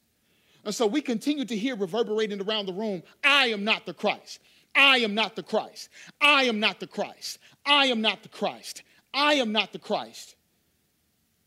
And 0.65 0.73
so 0.73 0.87
we 0.87 1.01
continued 1.01 1.49
to 1.49 1.57
hear 1.57 1.75
reverberating 1.75 2.41
around 2.41 2.65
the 2.65 2.73
room, 2.73 3.03
I 3.23 3.47
am 3.47 3.63
not 3.63 3.85
the 3.85 3.93
Christ. 3.93 4.39
I 4.75 4.97
am 4.99 5.13
not 5.13 5.35
the 5.35 5.43
Christ. 5.43 5.89
I 6.21 6.43
am 6.43 6.59
not 6.59 6.79
the 6.79 6.87
Christ. 6.87 7.39
I 7.65 7.85
am 7.85 8.01
not 8.01 8.23
the 8.23 8.29
Christ. 8.29 8.83
I 9.13 9.35
am 9.35 9.51
not 9.51 9.71
the 9.71 9.79
Christ. 9.79 10.35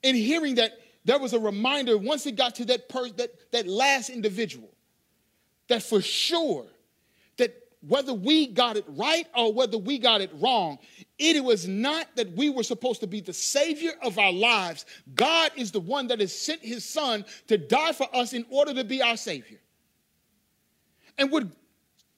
And 0.03 0.17
hearing 0.17 0.57
that 0.57 0.73
there 1.05 1.19
was 1.19 1.33
a 1.33 1.39
reminder 1.39 1.99
once 1.99 2.27
it 2.27 2.37
got 2.37 2.55
to 2.57 2.65
that 2.67 2.89
person, 2.89 3.15
that, 3.17 3.31
that 3.53 3.67
last 3.67 4.09
individual, 4.09 4.71
that 5.69 5.83
for 5.83 6.01
sure, 6.01 6.67
that 7.39 7.55
whether 7.87 8.15
we 8.15 8.47
got 8.47 8.77
it 8.77 8.85
right 8.89 9.27
or 9.37 9.53
whether 9.53 9.79
we 9.79 9.99
got 9.99 10.21
it 10.21 10.31
wrong, 10.35 10.79
it 11.19 11.43
was 11.43 11.67
not 11.67 12.07
that 12.15 12.31
we 12.33 12.51
were 12.51 12.63
supposed 12.63 13.01
to 13.01 13.07
be 13.07 13.21
the 13.21 13.33
savior 13.33 13.93
of 14.03 14.19
our 14.19 14.33
lives. 14.33 14.87
God 15.15 15.51
is 15.57 15.73
the 15.73 15.81
one 15.81 16.07
that 16.09 16.21
has 16.21 16.37
sent 16.37 16.63
his 16.63 16.85
son 16.85 17.25
to 17.49 17.59
die 17.59 17.93
for 17.93 18.07
us 18.15 18.33
in 18.33 18.47
order 18.51 18.73
to 18.75 18.85
be 18.85 19.03
our 19.03 19.17
savior. 19.17 19.59
And 21.19 21.31
what, 21.31 21.45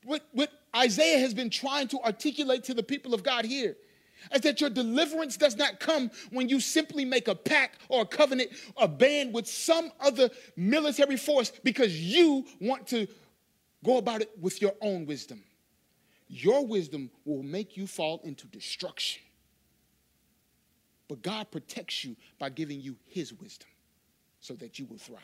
what, 0.05 0.23
what 0.33 0.51
Isaiah 0.77 1.21
has 1.21 1.33
been 1.33 1.51
trying 1.51 1.89
to 1.89 2.01
articulate 2.01 2.65
to 2.65 2.75
the 2.75 2.83
people 2.83 3.15
of 3.15 3.23
God 3.23 3.47
here 3.47 3.77
is 4.33 4.43
that 4.43 4.61
your 4.61 4.71
deliverance 4.71 5.37
does 5.37 5.57
not 5.57 5.81
come 5.81 6.11
when 6.31 6.49
you 6.49 6.61
simply 6.61 7.05
make 7.05 7.29
a 7.29 7.35
pact 7.35 7.81
or 7.89 8.03
a 8.03 8.07
covenant 8.07 8.51
or 8.77 8.89
band 8.89 9.35
with 9.35 9.47
some 9.47 9.91
other 10.01 10.31
military 10.57 11.17
force 11.17 11.53
because 11.63 12.01
you 12.01 12.45
want 12.61 12.87
to 12.89 13.07
go 13.85 13.99
about 13.99 14.23
it 14.23 14.31
with 14.41 14.63
your 14.63 14.75
own 14.81 15.07
wisdom. 15.07 15.43
Your 16.29 16.67
wisdom 16.67 17.11
will 17.25 17.43
make 17.43 17.77
you 17.77 17.87
fall 17.87 18.21
into 18.25 18.47
destruction. 18.47 19.23
But 21.09 21.23
God 21.23 21.51
protects 21.51 22.05
you 22.05 22.17
by 22.39 22.49
giving 22.49 22.81
you 22.81 22.97
his 23.07 23.33
wisdom 23.33 23.69
so 24.41 24.55
that 24.55 24.79
you 24.79 24.87
will 24.87 24.99
thrive. 24.99 25.21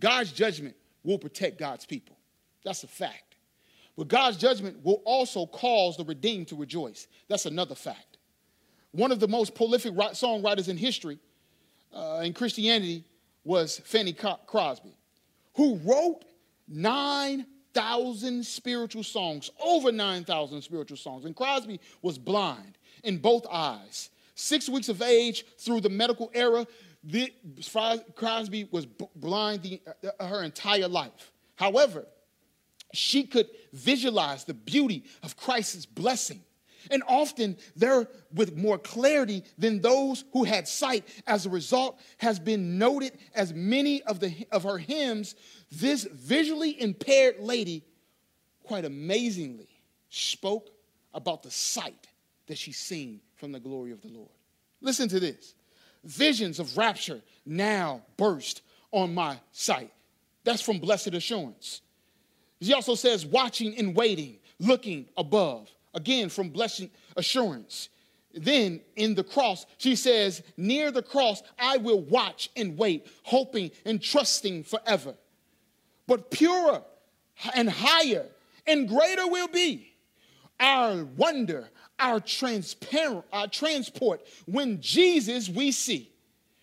God's 0.00 0.32
judgment 0.32 0.76
will 1.02 1.18
protect 1.18 1.58
God's 1.58 1.84
people. 1.84 2.16
That's 2.64 2.84
a 2.84 2.88
fact. 2.88 3.27
But 3.98 4.06
God's 4.06 4.36
judgment 4.36 4.84
will 4.84 5.02
also 5.04 5.44
cause 5.44 5.96
the 5.96 6.04
redeemed 6.04 6.46
to 6.48 6.56
rejoice. 6.56 7.08
That's 7.26 7.46
another 7.46 7.74
fact. 7.74 8.18
One 8.92 9.10
of 9.10 9.18
the 9.18 9.26
most 9.26 9.56
prolific 9.56 9.92
songwriters 9.92 10.68
in 10.68 10.76
history 10.76 11.18
uh, 11.92 12.20
in 12.22 12.32
Christianity 12.32 13.04
was 13.42 13.80
Fanny 13.84 14.12
Crosby, 14.46 14.96
who 15.56 15.78
wrote 15.78 16.24
9,000 16.68 18.46
spiritual 18.46 19.02
songs, 19.02 19.50
over 19.60 19.90
9,000 19.90 20.62
spiritual 20.62 20.96
songs. 20.96 21.24
And 21.24 21.34
Crosby 21.34 21.80
was 22.00 22.18
blind 22.18 22.78
in 23.02 23.18
both 23.18 23.46
eyes. 23.50 24.10
Six 24.36 24.68
weeks 24.68 24.88
of 24.88 25.02
age 25.02 25.44
through 25.58 25.80
the 25.80 25.90
medical 25.90 26.30
era, 26.34 26.68
the, 27.02 27.32
Crosby 28.14 28.68
was 28.70 28.86
blind 28.86 29.64
the, 29.64 29.80
uh, 30.20 30.28
her 30.28 30.44
entire 30.44 30.86
life. 30.86 31.32
However, 31.56 32.06
she 32.92 33.24
could 33.24 33.48
visualize 33.72 34.44
the 34.44 34.54
beauty 34.54 35.04
of 35.22 35.36
Christ's 35.36 35.86
blessing. 35.86 36.42
And 36.90 37.02
often 37.06 37.56
they're 37.76 38.08
with 38.32 38.56
more 38.56 38.78
clarity 38.78 39.44
than 39.58 39.80
those 39.80 40.24
who 40.32 40.44
had 40.44 40.66
sight. 40.66 41.04
As 41.26 41.44
a 41.44 41.50
result, 41.50 42.00
has 42.18 42.38
been 42.38 42.78
noted 42.78 43.12
as 43.34 43.52
many 43.52 44.02
of, 44.02 44.20
the, 44.20 44.46
of 44.50 44.62
her 44.62 44.78
hymns, 44.78 45.34
this 45.70 46.04
visually 46.04 46.80
impaired 46.80 47.40
lady, 47.40 47.84
quite 48.62 48.84
amazingly, 48.84 49.68
spoke 50.08 50.70
about 51.12 51.42
the 51.42 51.50
sight 51.50 52.06
that 52.46 52.56
she's 52.56 52.78
seen 52.78 53.20
from 53.36 53.52
the 53.52 53.60
glory 53.60 53.90
of 53.90 54.00
the 54.00 54.08
Lord. 54.08 54.30
Listen 54.80 55.08
to 55.08 55.20
this. 55.20 55.54
Visions 56.04 56.58
of 56.58 56.76
rapture 56.78 57.20
now 57.44 58.02
burst 58.16 58.62
on 58.92 59.14
my 59.14 59.38
sight. 59.52 59.92
That's 60.44 60.62
from 60.62 60.78
Blessed 60.78 61.08
Assurance. 61.08 61.82
He 62.60 62.74
also 62.74 62.94
says, 62.94 63.24
watching 63.24 63.76
and 63.78 63.94
waiting, 63.94 64.38
looking 64.58 65.06
above. 65.16 65.68
Again, 65.94 66.28
from 66.28 66.50
blessing 66.50 66.90
assurance. 67.16 67.88
then 68.34 68.80
in 68.94 69.14
the 69.14 69.24
cross, 69.24 69.66
she 69.78 69.96
says, 69.96 70.42
Near 70.56 70.90
the 70.90 71.02
cross, 71.02 71.42
I 71.58 71.78
will 71.78 72.00
watch 72.00 72.50
and 72.56 72.76
wait, 72.76 73.06
hoping 73.22 73.70
and 73.84 74.02
trusting 74.02 74.64
forever. 74.64 75.14
But 76.06 76.30
purer 76.30 76.82
and 77.54 77.68
higher 77.70 78.26
and 78.66 78.88
greater 78.88 79.26
will 79.26 79.48
be 79.48 79.92
our 80.60 81.04
wonder, 81.04 81.68
our 81.98 82.20
transparent, 82.20 83.24
our 83.32 83.46
transport 83.48 84.26
when 84.46 84.80
Jesus 84.80 85.48
we 85.48 85.72
see. 85.72 86.10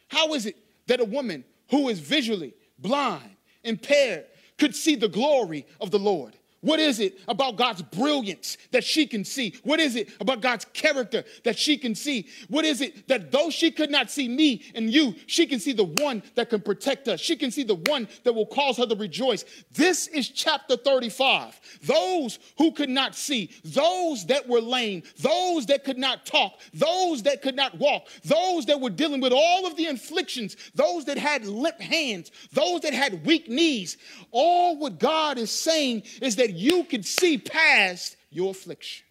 How 0.07 0.33
is 0.33 0.45
it 0.45 0.57
that 0.87 0.99
a 0.99 1.05
woman 1.05 1.43
who 1.69 1.89
is 1.89 1.99
visually 1.99 2.53
blind, 2.77 3.35
impaired, 3.63 4.25
could 4.57 4.75
see 4.75 4.95
the 4.95 5.07
glory 5.07 5.65
of 5.81 5.91
the 5.91 5.99
Lord? 5.99 6.37
What 6.65 6.79
is 6.79 6.99
it 6.99 7.19
about 7.27 7.57
God's 7.57 7.83
brilliance 7.83 8.57
that 8.71 8.83
she 8.83 9.05
can 9.05 9.23
see? 9.23 9.53
What 9.61 9.79
is 9.79 9.95
it 9.95 10.09
about 10.19 10.41
God's 10.41 10.65
character 10.73 11.23
that 11.43 11.59
she 11.59 11.77
can 11.77 11.93
see? 11.93 12.27
What 12.49 12.65
is 12.65 12.81
it 12.81 13.07
that 13.07 13.31
though 13.31 13.51
she 13.51 13.69
could 13.69 13.91
not 13.91 14.09
see 14.09 14.27
me 14.27 14.63
and 14.73 14.91
you, 14.91 15.13
she 15.27 15.45
can 15.45 15.59
see 15.59 15.73
the 15.73 15.83
one 15.83 16.23
that 16.33 16.49
can 16.49 16.61
protect 16.61 17.07
us? 17.07 17.19
She 17.19 17.35
can 17.35 17.51
see 17.51 17.61
the 17.61 17.75
one 17.75 18.07
that 18.23 18.33
will 18.33 18.47
cause 18.47 18.77
her 18.77 18.87
to 18.87 18.95
rejoice. 18.95 19.45
This 19.73 20.07
is 20.07 20.27
chapter 20.27 20.75
35. 20.75 21.59
Those 21.83 22.39
who 22.57 22.71
could 22.71 22.89
not 22.89 23.13
see, 23.13 23.51
those 23.63 24.25
that 24.25 24.49
were 24.49 24.59
lame, 24.59 25.03
those 25.19 25.67
that 25.67 25.83
could 25.83 25.99
not 25.99 26.25
talk, 26.25 26.59
those 26.73 27.21
that 27.23 27.43
could 27.43 27.55
not 27.55 27.77
walk, 27.77 28.07
those 28.23 28.65
that 28.65 28.81
were 28.81 28.89
dealing 28.89 29.21
with 29.21 29.33
all 29.33 29.67
of 29.67 29.75
the 29.75 29.85
inflictions, 29.85 30.57
those 30.73 31.05
that 31.05 31.19
had 31.19 31.45
limp 31.45 31.79
hands, 31.79 32.31
those 32.53 32.81
that 32.81 32.95
had 32.95 33.23
weak 33.23 33.47
knees. 33.47 33.97
All 34.31 34.79
what 34.79 34.97
God 34.97 35.37
is 35.37 35.51
saying 35.51 36.01
is 36.23 36.35
that 36.37 36.54
you 36.57 36.83
can 36.83 37.03
see 37.03 37.37
past 37.37 38.15
your 38.29 38.51
affliction. 38.51 39.05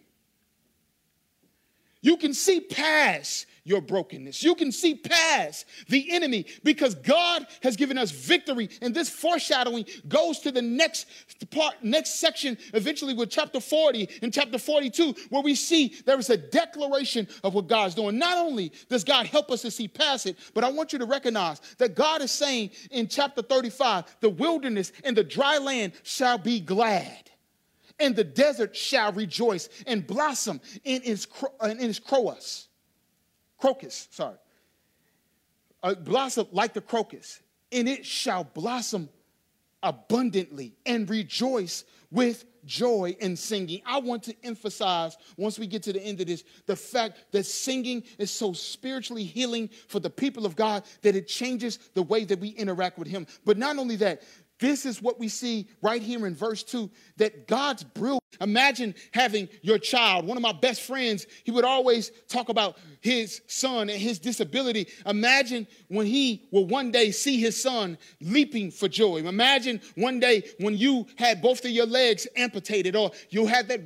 You 2.01 2.17
can 2.17 2.35
see 2.35 2.59
past 2.59 3.47
your 3.63 3.81
brokenness. 3.81 4.43
You 4.43 4.53
can 4.53 4.71
see 4.71 4.93
past 4.93 5.65
the 5.89 6.11
enemy 6.11 6.45
because 6.63 6.93
God 6.93 7.47
has 7.63 7.75
given 7.75 7.97
us 7.97 8.11
victory. 8.11 8.69
And 8.79 8.93
this 8.93 9.09
foreshadowing 9.09 9.85
goes 10.07 10.39
to 10.41 10.51
the 10.51 10.61
next 10.61 11.07
part, 11.49 11.73
next 11.81 12.19
section, 12.19 12.59
eventually 12.75 13.15
with 13.15 13.31
chapter 13.31 13.59
40 13.59 14.07
and 14.21 14.31
chapter 14.31 14.59
42, 14.59 15.15
where 15.29 15.41
we 15.41 15.55
see 15.55 15.95
there 16.05 16.19
is 16.19 16.29
a 16.29 16.37
declaration 16.37 17.27
of 17.43 17.55
what 17.55 17.67
God's 17.67 17.95
doing. 17.95 18.19
Not 18.19 18.37
only 18.37 18.71
does 18.87 19.03
God 19.03 19.25
help 19.25 19.49
us 19.49 19.63
to 19.63 19.71
see 19.71 19.87
past 19.87 20.27
it, 20.27 20.37
but 20.53 20.63
I 20.63 20.69
want 20.69 20.93
you 20.93 20.99
to 20.99 21.05
recognize 21.05 21.59
that 21.79 21.95
God 21.95 22.21
is 22.21 22.29
saying 22.29 22.69
in 22.91 23.07
chapter 23.07 23.41
35, 23.41 24.17
the 24.19 24.29
wilderness 24.29 24.91
and 25.03 25.17
the 25.17 25.23
dry 25.23 25.57
land 25.57 25.93
shall 26.03 26.37
be 26.37 26.59
glad 26.59 27.31
and 27.99 28.15
the 28.15 28.23
desert 28.23 28.75
shall 28.75 29.11
rejoice 29.11 29.69
and 29.87 30.05
blossom 30.05 30.61
in 30.83 31.01
its, 31.03 31.27
in 31.63 31.79
its 31.79 31.99
crocus. 31.99 32.67
Crocus, 33.57 34.07
sorry. 34.11 34.37
Uh, 35.81 35.93
blossom 35.95 36.47
like 36.51 36.73
the 36.73 36.81
crocus, 36.81 37.41
and 37.71 37.87
it 37.87 38.05
shall 38.05 38.43
blossom 38.43 39.09
abundantly 39.83 40.75
and 40.85 41.09
rejoice 41.09 41.85
with 42.09 42.45
joy 42.65 43.15
and 43.21 43.37
singing. 43.37 43.81
I 43.85 43.99
want 43.99 44.23
to 44.23 44.35
emphasize, 44.43 45.15
once 45.37 45.59
we 45.59 45.67
get 45.67 45.83
to 45.83 45.93
the 45.93 46.01
end 46.01 46.19
of 46.21 46.27
this, 46.27 46.43
the 46.65 46.75
fact 46.75 47.25
that 47.31 47.45
singing 47.45 48.03
is 48.17 48.31
so 48.31 48.53
spiritually 48.53 49.23
healing 49.23 49.69
for 49.87 49.99
the 49.99 50.09
people 50.09 50.45
of 50.45 50.55
God 50.55 50.83
that 51.03 51.15
it 51.15 51.27
changes 51.27 51.77
the 51.93 52.01
way 52.01 52.25
that 52.25 52.39
we 52.39 52.49
interact 52.49 52.97
with 52.97 53.07
Him. 53.07 53.27
But 53.45 53.57
not 53.57 53.77
only 53.77 53.95
that, 53.97 54.23
this 54.59 54.85
is 54.85 55.01
what 55.01 55.19
we 55.19 55.27
see 55.27 55.67
right 55.81 56.01
here 56.01 56.25
in 56.27 56.35
verse 56.35 56.63
2 56.63 56.89
that 57.17 57.47
God's 57.47 57.83
brilliant. 57.83 58.21
Imagine 58.41 58.95
having 59.13 59.47
your 59.61 59.77
child. 59.77 60.25
One 60.25 60.37
of 60.37 60.43
my 60.43 60.51
best 60.51 60.81
friends, 60.81 61.25
he 61.43 61.51
would 61.51 61.65
always 61.65 62.11
talk 62.27 62.49
about 62.49 62.77
his 63.01 63.41
son 63.47 63.89
and 63.89 63.99
his 63.99 64.19
disability. 64.19 64.87
Imagine 65.05 65.67
when 65.89 66.05
he 66.05 66.47
will 66.51 66.65
one 66.65 66.91
day 66.91 67.11
see 67.11 67.39
his 67.39 67.61
son 67.61 67.97
leaping 68.21 68.71
for 68.71 68.87
joy. 68.87 69.17
Imagine 69.17 69.79
one 69.95 70.19
day 70.19 70.43
when 70.59 70.77
you 70.77 71.05
had 71.17 71.41
both 71.41 71.63
of 71.63 71.71
your 71.71 71.85
legs 71.85 72.27
amputated 72.35 72.95
or 72.95 73.11
you 73.29 73.45
had 73.45 73.67
that 73.67 73.85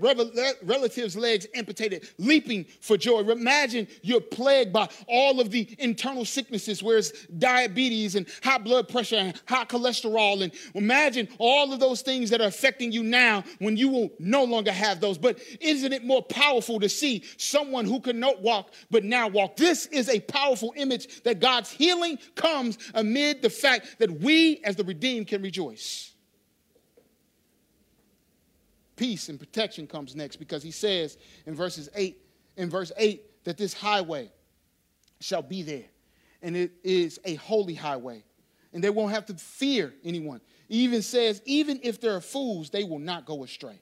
relative's 0.64 1.18
legs 1.18 1.48
amputated, 1.56 2.08
leaping 2.18 2.66
for 2.82 2.98
joy. 2.98 3.20
Imagine 3.22 3.88
you're 4.02 4.22
plagued 4.22 4.72
by 4.72 4.88
all 5.08 5.40
of 5.40 5.52
the 5.52 5.76
internal 5.80 6.26
sicknesses, 6.26 6.82
where 6.82 6.98
it's 6.98 7.26
diabetes 7.28 8.16
and 8.16 8.28
high 8.44 8.58
blood 8.58 8.88
pressure 8.88 9.18
and 9.18 9.42
high 9.48 9.66
cholesterol 9.66 10.42
and 10.42 10.52
Imagine 10.76 11.28
all 11.38 11.74
of 11.74 11.80
those 11.80 12.02
things 12.02 12.30
that 12.30 12.42
are 12.42 12.48
affecting 12.48 12.92
you 12.92 13.04
now 13.04 13.44
when 13.60 13.78
you 13.78 13.90
will 13.90 14.12
no 14.40 14.46
longer 14.46 14.72
have 14.72 15.00
those. 15.00 15.18
But 15.18 15.40
isn't 15.60 15.92
it 15.92 16.06
more 16.06 16.24
powerful 16.24 16.80
to 16.80 16.90
see 16.90 17.24
someone 17.38 17.86
who 17.86 18.00
could 18.00 18.16
not 18.16 18.42
walk 18.42 18.74
but 18.90 19.04
now 19.04 19.28
walk? 19.28 19.58
This 19.58 19.86
is 19.88 20.10
a 20.10 20.20
powerful 20.22 20.74
image 20.78 21.24
that 21.24 21.40
God's 21.40 21.70
healing 21.70 22.18
comes 22.36 22.78
amid 22.94 23.42
the 23.42 23.50
fact 23.50 24.00
that 24.00 24.12
we 24.22 24.62
as 24.64 24.76
the 24.76 24.84
redeemed 24.84 25.28
can 25.28 25.42
rejoice. 25.42 26.14
Peace 28.96 29.30
and 29.30 29.40
protection 29.40 29.88
comes 29.88 30.16
next 30.16 30.38
because 30.38 30.64
he 30.64 30.72
says 30.72 31.18
in 31.46 31.56
verses 31.56 31.90
8 31.96 32.18
in 32.58 32.70
verse 32.70 32.92
8 32.98 33.46
that 33.46 33.58
this 33.58 33.74
highway 33.74 34.32
shall 35.22 35.42
be 35.42 35.64
there 35.64 35.86
and 36.42 36.56
it 36.56 36.72
is 36.84 37.20
a 37.24 37.36
holy 37.36 37.74
highway 37.74 38.24
and 38.74 38.84
they 38.84 38.90
won't 38.90 39.12
have 39.12 39.26
to 39.28 39.34
fear 39.36 39.94
anyone. 40.04 40.42
He 40.68 40.80
even 40.80 41.02
says, 41.02 41.42
even 41.46 41.80
if 41.82 42.00
there 42.00 42.16
are 42.16 42.22
fools, 42.22 42.70
they 42.70 42.84
will 42.84 43.00
not 43.00 43.26
go 43.26 43.44
astray. 43.44 43.82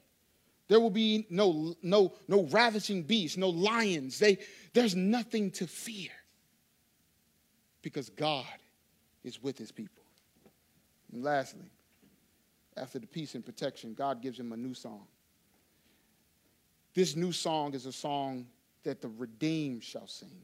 There 0.68 0.78
will 0.78 0.90
be 0.90 1.26
no, 1.30 1.74
no, 1.82 2.12
no 2.28 2.44
ravishing 2.44 3.02
beasts, 3.02 3.36
no 3.36 3.48
lions. 3.48 4.18
They, 4.18 4.38
there's 4.74 4.94
nothing 4.94 5.50
to 5.52 5.66
fear 5.66 6.10
because 7.80 8.10
God 8.10 8.44
is 9.24 9.42
with 9.42 9.56
his 9.56 9.72
people. 9.72 10.04
And 11.12 11.24
lastly, 11.24 11.70
after 12.76 12.98
the 12.98 13.06
peace 13.06 13.34
and 13.34 13.44
protection, 13.44 13.94
God 13.94 14.20
gives 14.20 14.38
him 14.38 14.52
a 14.52 14.56
new 14.56 14.74
song. 14.74 15.06
This 16.94 17.16
new 17.16 17.32
song 17.32 17.74
is 17.74 17.86
a 17.86 17.92
song 17.92 18.46
that 18.82 19.00
the 19.00 19.08
redeemed 19.08 19.82
shall 19.82 20.06
sing. 20.06 20.42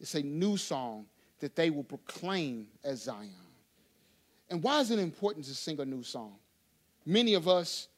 It's 0.00 0.14
a 0.14 0.22
new 0.22 0.56
song 0.56 1.06
that 1.40 1.56
they 1.56 1.70
will 1.70 1.84
proclaim 1.84 2.68
as 2.84 3.02
Zion. 3.02 3.30
And 4.48 4.62
why 4.62 4.80
is 4.80 4.90
it 4.90 4.98
important 4.98 5.44
to 5.46 5.54
sing 5.54 5.80
a 5.80 5.84
new 5.84 6.02
song? 6.02 6.34
Many 7.04 7.34
of 7.34 7.48
us 7.48 7.88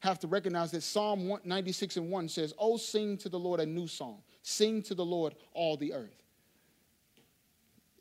have 0.00 0.18
to 0.20 0.26
recognize 0.28 0.70
that 0.72 0.82
Psalm 0.82 1.32
96 1.44 1.96
and 1.96 2.10
1 2.10 2.28
says, 2.28 2.54
Oh, 2.58 2.76
sing 2.76 3.16
to 3.18 3.28
the 3.28 3.38
Lord 3.38 3.60
a 3.60 3.66
new 3.66 3.86
song. 3.86 4.22
Sing 4.42 4.82
to 4.82 4.94
the 4.94 5.04
Lord 5.04 5.34
all 5.52 5.76
the 5.76 5.92
earth. 5.92 6.22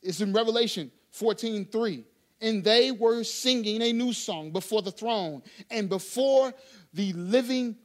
It's 0.01 0.21
in 0.21 0.33
Revelation 0.33 0.91
14 1.11 1.65
3. 1.65 2.05
And 2.39 2.63
they 2.63 2.91
were 2.91 3.23
singing 3.23 3.81
a 3.81 3.91
new 3.91 4.13
song 4.13 4.51
before 4.51 4.83
the 4.83 4.91
throne 4.91 5.41
and 5.71 5.89
before 5.89 6.53
the 6.93 7.11
living 7.13 7.75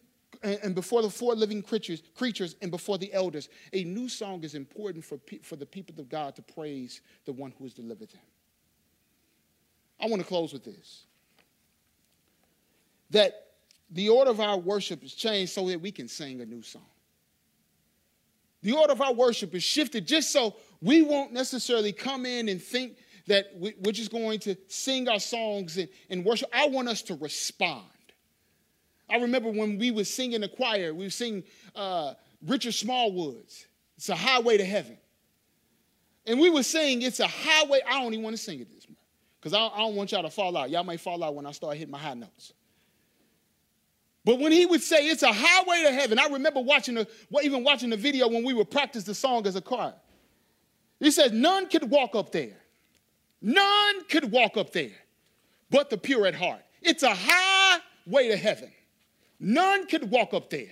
and 0.43 0.75
before 0.75 1.03
the 1.03 1.09
four 1.09 1.35
living 1.35 1.63
creatures, 1.63 2.03
creatures 2.15 2.57
and 2.61 2.71
before 2.71 2.99
the 2.99 3.13
elders. 3.15 3.49
A 3.73 3.85
new 3.85 4.09
song 4.09 4.43
is 4.45 4.55
important 4.55 5.05
for, 5.05 5.19
for 5.43 5.57
the 5.57 5.65
people 5.65 5.99
of 6.01 6.09
God 6.09 6.35
to 6.37 6.43
praise 6.43 7.01
the 7.25 7.33
one 7.33 7.53
who 7.57 7.65
has 7.65 7.73
delivered 7.73 8.11
them. 8.11 8.21
I 10.01 10.07
want 10.07 10.21
to 10.21 10.29
close 10.29 10.53
with 10.53 10.65
this 10.65 11.07
that 13.11 13.52
the 13.93 14.09
order 14.09 14.31
of 14.31 14.41
our 14.41 14.59
worship 14.59 15.05
is 15.05 15.15
changed 15.15 15.53
so 15.53 15.69
that 15.69 15.81
we 15.81 15.93
can 15.93 16.09
sing 16.09 16.41
a 16.41 16.47
new 16.47 16.63
song. 16.63 16.83
The 18.63 18.73
order 18.73 18.93
of 18.93 19.01
our 19.01 19.13
worship 19.13 19.55
is 19.55 19.63
shifted 19.63 20.07
just 20.07 20.33
so 20.33 20.55
we 20.81 21.03
won't 21.03 21.33
necessarily 21.33 21.93
come 21.93 22.25
in 22.25 22.49
and 22.49 22.63
think 22.63 22.97
that 23.27 23.47
we're 23.57 23.93
just 23.93 24.11
going 24.11 24.39
to 24.41 24.57
sing 24.69 25.09
our 25.09 25.21
songs 25.21 25.77
and, 25.77 25.89
and 26.11 26.25
worship. 26.25 26.49
I 26.53 26.69
want 26.69 26.89
us 26.89 27.03
to 27.03 27.15
respond. 27.15 27.85
I 29.09 29.17
remember 29.17 29.51
when 29.51 29.79
we 29.79 29.91
were 29.91 30.05
singing 30.05 30.41
the 30.41 30.49
choir, 30.49 30.95
we 30.95 31.05
were 31.05 31.11
singing 31.11 31.45
uh, 31.77 32.15
Richard 32.47 32.75
Smallwood's, 32.75 33.67
It's 33.97 34.09
a 34.09 34.17
Highway 34.17 34.57
to 34.57 34.65
Heaven. 34.65 34.97
And 36.27 36.41
we 36.41 36.51
were 36.51 36.63
saying 36.63 37.03
it's 37.03 37.21
a 37.21 37.27
highway. 37.27 37.81
I 37.87 38.01
don't 38.01 38.13
even 38.13 38.23
want 38.23 38.37
to 38.37 38.43
sing 38.43 38.61
it 38.61 38.71
this 38.73 38.87
morning 38.87 38.97
because 39.41 39.55
I, 39.55 39.67
I 39.67 39.79
don't 39.79 39.97
want 39.97 40.13
y'all 40.13 40.23
to 40.23 40.31
fall 40.31 40.57
out. 40.57 40.71
Y'all 40.71 40.85
might 40.85 41.01
fall 41.01 41.23
out 41.25 41.35
when 41.35 41.47
I 41.47 41.51
start 41.51 41.77
hitting 41.77 41.91
my 41.91 41.99
high 41.99 42.15
notes. 42.15 42.53
But 44.25 44.39
when 44.39 44.53
he 44.53 44.67
would 44.67 44.83
say 44.83 45.09
it's 45.09 45.23
a 45.23 45.33
highway 45.33 45.83
to 45.83 45.93
heaven, 45.93 46.19
I 46.19 46.27
remember 46.27 46.61
watching 46.61 46.95
the, 46.95 47.09
even 47.43 47.65
watching 47.65 47.91
the 47.91 47.97
video 47.97 48.29
when 48.29 48.45
we 48.45 48.55
would 48.55 48.71
practice 48.71 49.05
the 49.05 49.15
song 49.15 49.47
as 49.47 49.57
a 49.57 49.61
choir. 49.61 49.95
He 51.01 51.11
said, 51.11 51.35
None 51.35 51.69
could 51.69 51.91
walk 51.91 52.15
up 52.15 52.31
there. 52.31 52.57
None 53.41 54.05
could 54.05 54.31
walk 54.31 54.57
up 54.57 54.73
there 54.73 54.93
but 55.73 55.89
the 55.91 55.97
pure 55.97 56.27
at 56.27 56.35
heart. 56.35 56.61
It's 56.83 57.03
a 57.03 57.15
highway 57.15 58.29
to 58.29 58.37
heaven. 58.37 58.71
None 59.41 59.87
could 59.87 60.11
walk 60.11 60.35
up 60.35 60.51
there. 60.51 60.71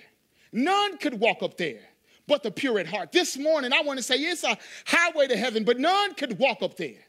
None 0.53 0.99
could 0.99 1.19
walk 1.19 1.43
up 1.43 1.57
there 1.57 1.81
but 2.29 2.45
the 2.45 2.51
pure 2.53 2.79
at 2.79 2.87
heart. 2.87 3.11
This 3.11 3.37
morning, 3.37 3.73
I 3.73 3.83
want 3.83 3.99
to 3.99 4.05
say 4.05 4.15
it's 4.15 4.45
a 4.45 4.57
highway 4.87 5.27
to 5.27 5.37
heaven, 5.37 5.65
but 5.65 5.81
none 5.81 6.15
could 6.15 6.39
walk 6.39 6.63
up 6.63 6.77
there. 6.77 7.01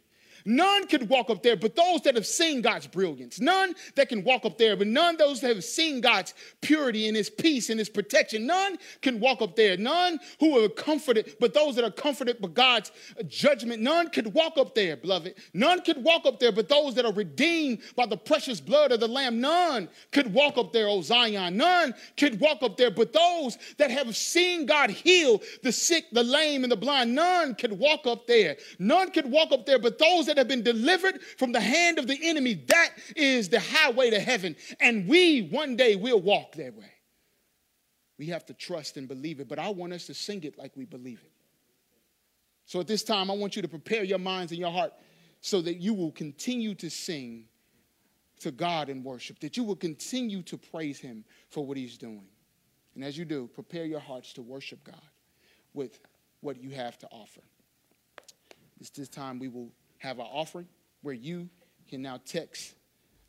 None 0.45 0.87
could 0.87 1.09
walk 1.09 1.29
up 1.29 1.43
there 1.43 1.55
but 1.55 1.75
those 1.75 2.01
that 2.01 2.15
have 2.15 2.25
seen 2.25 2.61
God's 2.61 2.87
brilliance. 2.87 3.39
None 3.39 3.75
that 3.95 4.09
can 4.09 4.23
walk 4.23 4.45
up 4.45 4.57
there, 4.57 4.75
but 4.75 4.87
none 4.87 5.17
those 5.17 5.41
that 5.41 5.55
have 5.55 5.63
seen 5.63 6.01
God's 6.01 6.33
purity 6.61 7.07
and 7.07 7.15
his 7.15 7.29
peace 7.29 7.69
and 7.69 7.79
his 7.79 7.89
protection. 7.89 8.45
None 8.45 8.77
can 9.01 9.19
walk 9.19 9.41
up 9.41 9.55
there. 9.55 9.77
None 9.77 10.19
who 10.39 10.63
are 10.63 10.69
comforted, 10.69 11.35
but 11.39 11.53
those 11.53 11.75
that 11.75 11.83
are 11.83 11.91
comforted 11.91 12.41
by 12.41 12.49
God's 12.49 12.91
judgment. 13.27 13.81
None 13.81 14.09
could 14.09 14.33
walk 14.33 14.57
up 14.57 14.75
there, 14.75 14.95
beloved. 14.95 15.35
None 15.53 15.81
could 15.81 16.03
walk 16.03 16.25
up 16.25 16.39
there 16.39 16.51
but 16.51 16.69
those 16.69 16.95
that 16.95 17.05
are 17.05 17.13
redeemed 17.13 17.79
by 17.95 18.05
the 18.05 18.17
precious 18.17 18.59
blood 18.59 18.91
of 18.91 18.99
the 18.99 19.07
Lamb. 19.07 19.39
None 19.39 19.89
could 20.11 20.33
walk 20.33 20.57
up 20.57 20.73
there, 20.73 20.87
O 20.87 21.01
Zion. 21.01 21.57
None 21.57 21.93
could 22.17 22.39
walk 22.39 22.63
up 22.63 22.77
there 22.77 22.91
but 22.91 23.13
those 23.13 23.57
that 23.77 23.91
have 23.91 24.15
seen 24.15 24.65
God 24.65 24.89
heal 24.89 25.41
the 25.63 25.71
sick, 25.71 26.05
the 26.11 26.23
lame, 26.23 26.63
and 26.63 26.71
the 26.71 26.77
blind. 26.77 27.13
None 27.13 27.55
could 27.55 27.73
walk 27.73 28.05
up 28.05 28.27
there. 28.27 28.57
None 28.79 29.11
could 29.11 29.29
walk 29.29 29.51
up 29.51 29.65
there 29.65 29.79
but 29.79 29.97
those 29.97 30.25
that 30.31 30.37
have 30.37 30.47
been 30.47 30.63
delivered 30.63 31.21
from 31.37 31.51
the 31.51 31.59
hand 31.59 31.99
of 31.99 32.07
the 32.07 32.17
enemy. 32.23 32.53
That 32.53 32.91
is 33.17 33.49
the 33.49 33.59
highway 33.59 34.09
to 34.11 34.19
heaven. 34.19 34.55
And 34.79 35.05
we 35.07 35.41
one 35.49 35.75
day 35.75 35.97
will 35.97 36.21
walk 36.21 36.53
that 36.53 36.73
way. 36.73 36.91
We 38.17 38.27
have 38.27 38.45
to 38.45 38.53
trust 38.53 38.95
and 38.95 39.09
believe 39.09 39.41
it, 39.41 39.49
but 39.49 39.59
I 39.59 39.69
want 39.69 39.91
us 39.91 40.05
to 40.07 40.13
sing 40.13 40.43
it 40.43 40.57
like 40.57 40.71
we 40.77 40.85
believe 40.85 41.21
it. 41.25 41.31
So 42.65 42.79
at 42.79 42.87
this 42.87 43.03
time, 43.03 43.29
I 43.29 43.33
want 43.33 43.57
you 43.57 43.61
to 43.61 43.67
prepare 43.67 44.03
your 44.03 44.19
minds 44.19 44.53
and 44.53 44.61
your 44.61 44.71
heart 44.71 44.93
so 45.41 45.61
that 45.63 45.81
you 45.81 45.93
will 45.93 46.11
continue 46.11 46.73
to 46.75 46.89
sing 46.89 47.45
to 48.39 48.51
God 48.51 48.87
in 48.87 49.03
worship, 49.03 49.39
that 49.39 49.57
you 49.57 49.63
will 49.65 49.75
continue 49.75 50.41
to 50.43 50.57
praise 50.57 50.99
Him 50.99 51.25
for 51.49 51.65
what 51.65 51.75
He's 51.75 51.97
doing. 51.97 52.27
And 52.95 53.03
as 53.03 53.17
you 53.17 53.25
do, 53.25 53.49
prepare 53.53 53.85
your 53.85 53.99
hearts 53.99 54.31
to 54.33 54.41
worship 54.41 54.81
God 54.85 55.01
with 55.73 55.99
what 56.39 56.61
you 56.61 56.69
have 56.69 56.97
to 56.99 57.07
offer. 57.11 57.41
It's 58.79 58.89
this 58.89 59.09
time 59.09 59.37
we 59.37 59.47
will 59.47 59.71
have 60.01 60.19
our 60.19 60.29
offering 60.31 60.67
where 61.03 61.13
you 61.13 61.47
can 61.87 62.01
now 62.01 62.19
text 62.25 62.73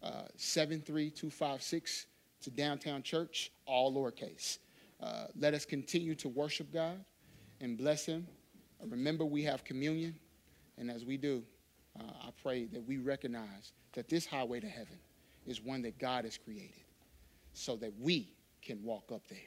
uh, 0.03 0.23
73256 0.37 2.07
to 2.41 2.51
Downtown 2.51 3.03
Church, 3.03 3.53
all 3.67 3.95
lowercase. 3.95 4.59
Uh, 5.01 5.27
let 5.39 5.55
us 5.55 5.65
continue 5.65 6.15
to 6.15 6.29
worship 6.29 6.73
God 6.73 7.05
and 7.61 7.77
bless 7.77 8.07
Him. 8.07 8.27
Remember, 8.89 9.25
we 9.25 9.45
have 9.45 9.65
communion, 9.65 10.15
and 10.79 10.91
as 10.91 11.05
we 11.05 11.17
do, 11.17 11.43
uh, 11.99 12.05
I 12.23 12.31
pray 12.43 12.65
that 12.67 12.85
we 12.85 12.97
recognize 12.97 13.73
that 13.93 14.09
this 14.09 14.27
highway 14.27 14.61
to 14.61 14.69
heaven 14.69 14.99
is 15.47 15.61
one 15.61 15.83
that 15.83 15.99
God 15.99 16.25
has 16.25 16.39
created 16.39 16.85
so 17.53 17.77
that 17.77 17.93
we 18.01 18.35
can 18.63 18.83
walk 18.83 19.13
up 19.13 19.29
there. 19.29 19.39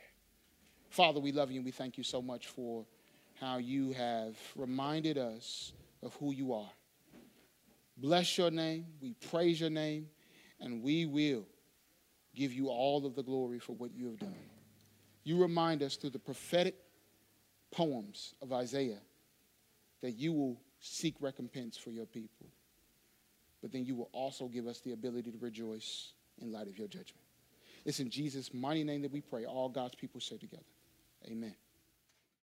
Father, 0.89 1.19
we 1.19 1.31
love 1.31 1.51
you 1.51 1.57
and 1.57 1.65
we 1.65 1.71
thank 1.71 1.97
you 1.97 2.03
so 2.03 2.21
much 2.21 2.47
for 2.47 2.85
how 3.39 3.57
you 3.57 3.91
have 3.93 4.37
reminded 4.55 5.17
us 5.17 5.73
of 6.03 6.13
who 6.15 6.31
you 6.31 6.53
are. 6.53 6.69
Bless 7.97 8.37
your 8.37 8.51
name, 8.51 8.85
we 9.01 9.13
praise 9.29 9.59
your 9.59 9.69
name, 9.69 10.07
and 10.59 10.81
we 10.81 11.05
will 11.05 11.45
give 12.35 12.51
you 12.51 12.67
all 12.67 13.05
of 13.05 13.15
the 13.15 13.23
glory 13.23 13.59
for 13.59 13.73
what 13.73 13.93
you 13.93 14.07
have 14.07 14.19
done. 14.19 14.35
You 15.23 15.41
remind 15.41 15.81
us 15.81 15.95
through 15.95 16.11
the 16.11 16.19
prophetic 16.19 16.75
poems 17.71 18.35
of 18.41 18.51
Isaiah 18.53 19.01
that 20.01 20.11
you 20.11 20.33
will 20.33 20.61
seek 20.79 21.15
recompense 21.19 21.77
for 21.77 21.89
your 21.89 22.05
people, 22.05 22.47
but 23.61 23.71
then 23.71 23.85
you 23.85 23.95
will 23.95 24.09
also 24.11 24.47
give 24.47 24.67
us 24.67 24.81
the 24.81 24.91
ability 24.91 25.31
to 25.31 25.37
rejoice 25.39 26.13
in 26.41 26.51
light 26.51 26.67
of 26.67 26.77
your 26.77 26.87
judgment. 26.87 27.23
It's 27.85 27.99
in 27.99 28.09
Jesus' 28.09 28.53
mighty 28.53 28.83
name 28.83 29.01
that 29.03 29.11
we 29.11 29.21
pray. 29.21 29.45
All 29.45 29.69
God's 29.69 29.95
people 29.95 30.19
say 30.19 30.37
together. 30.37 30.63
Amen. 31.27 31.55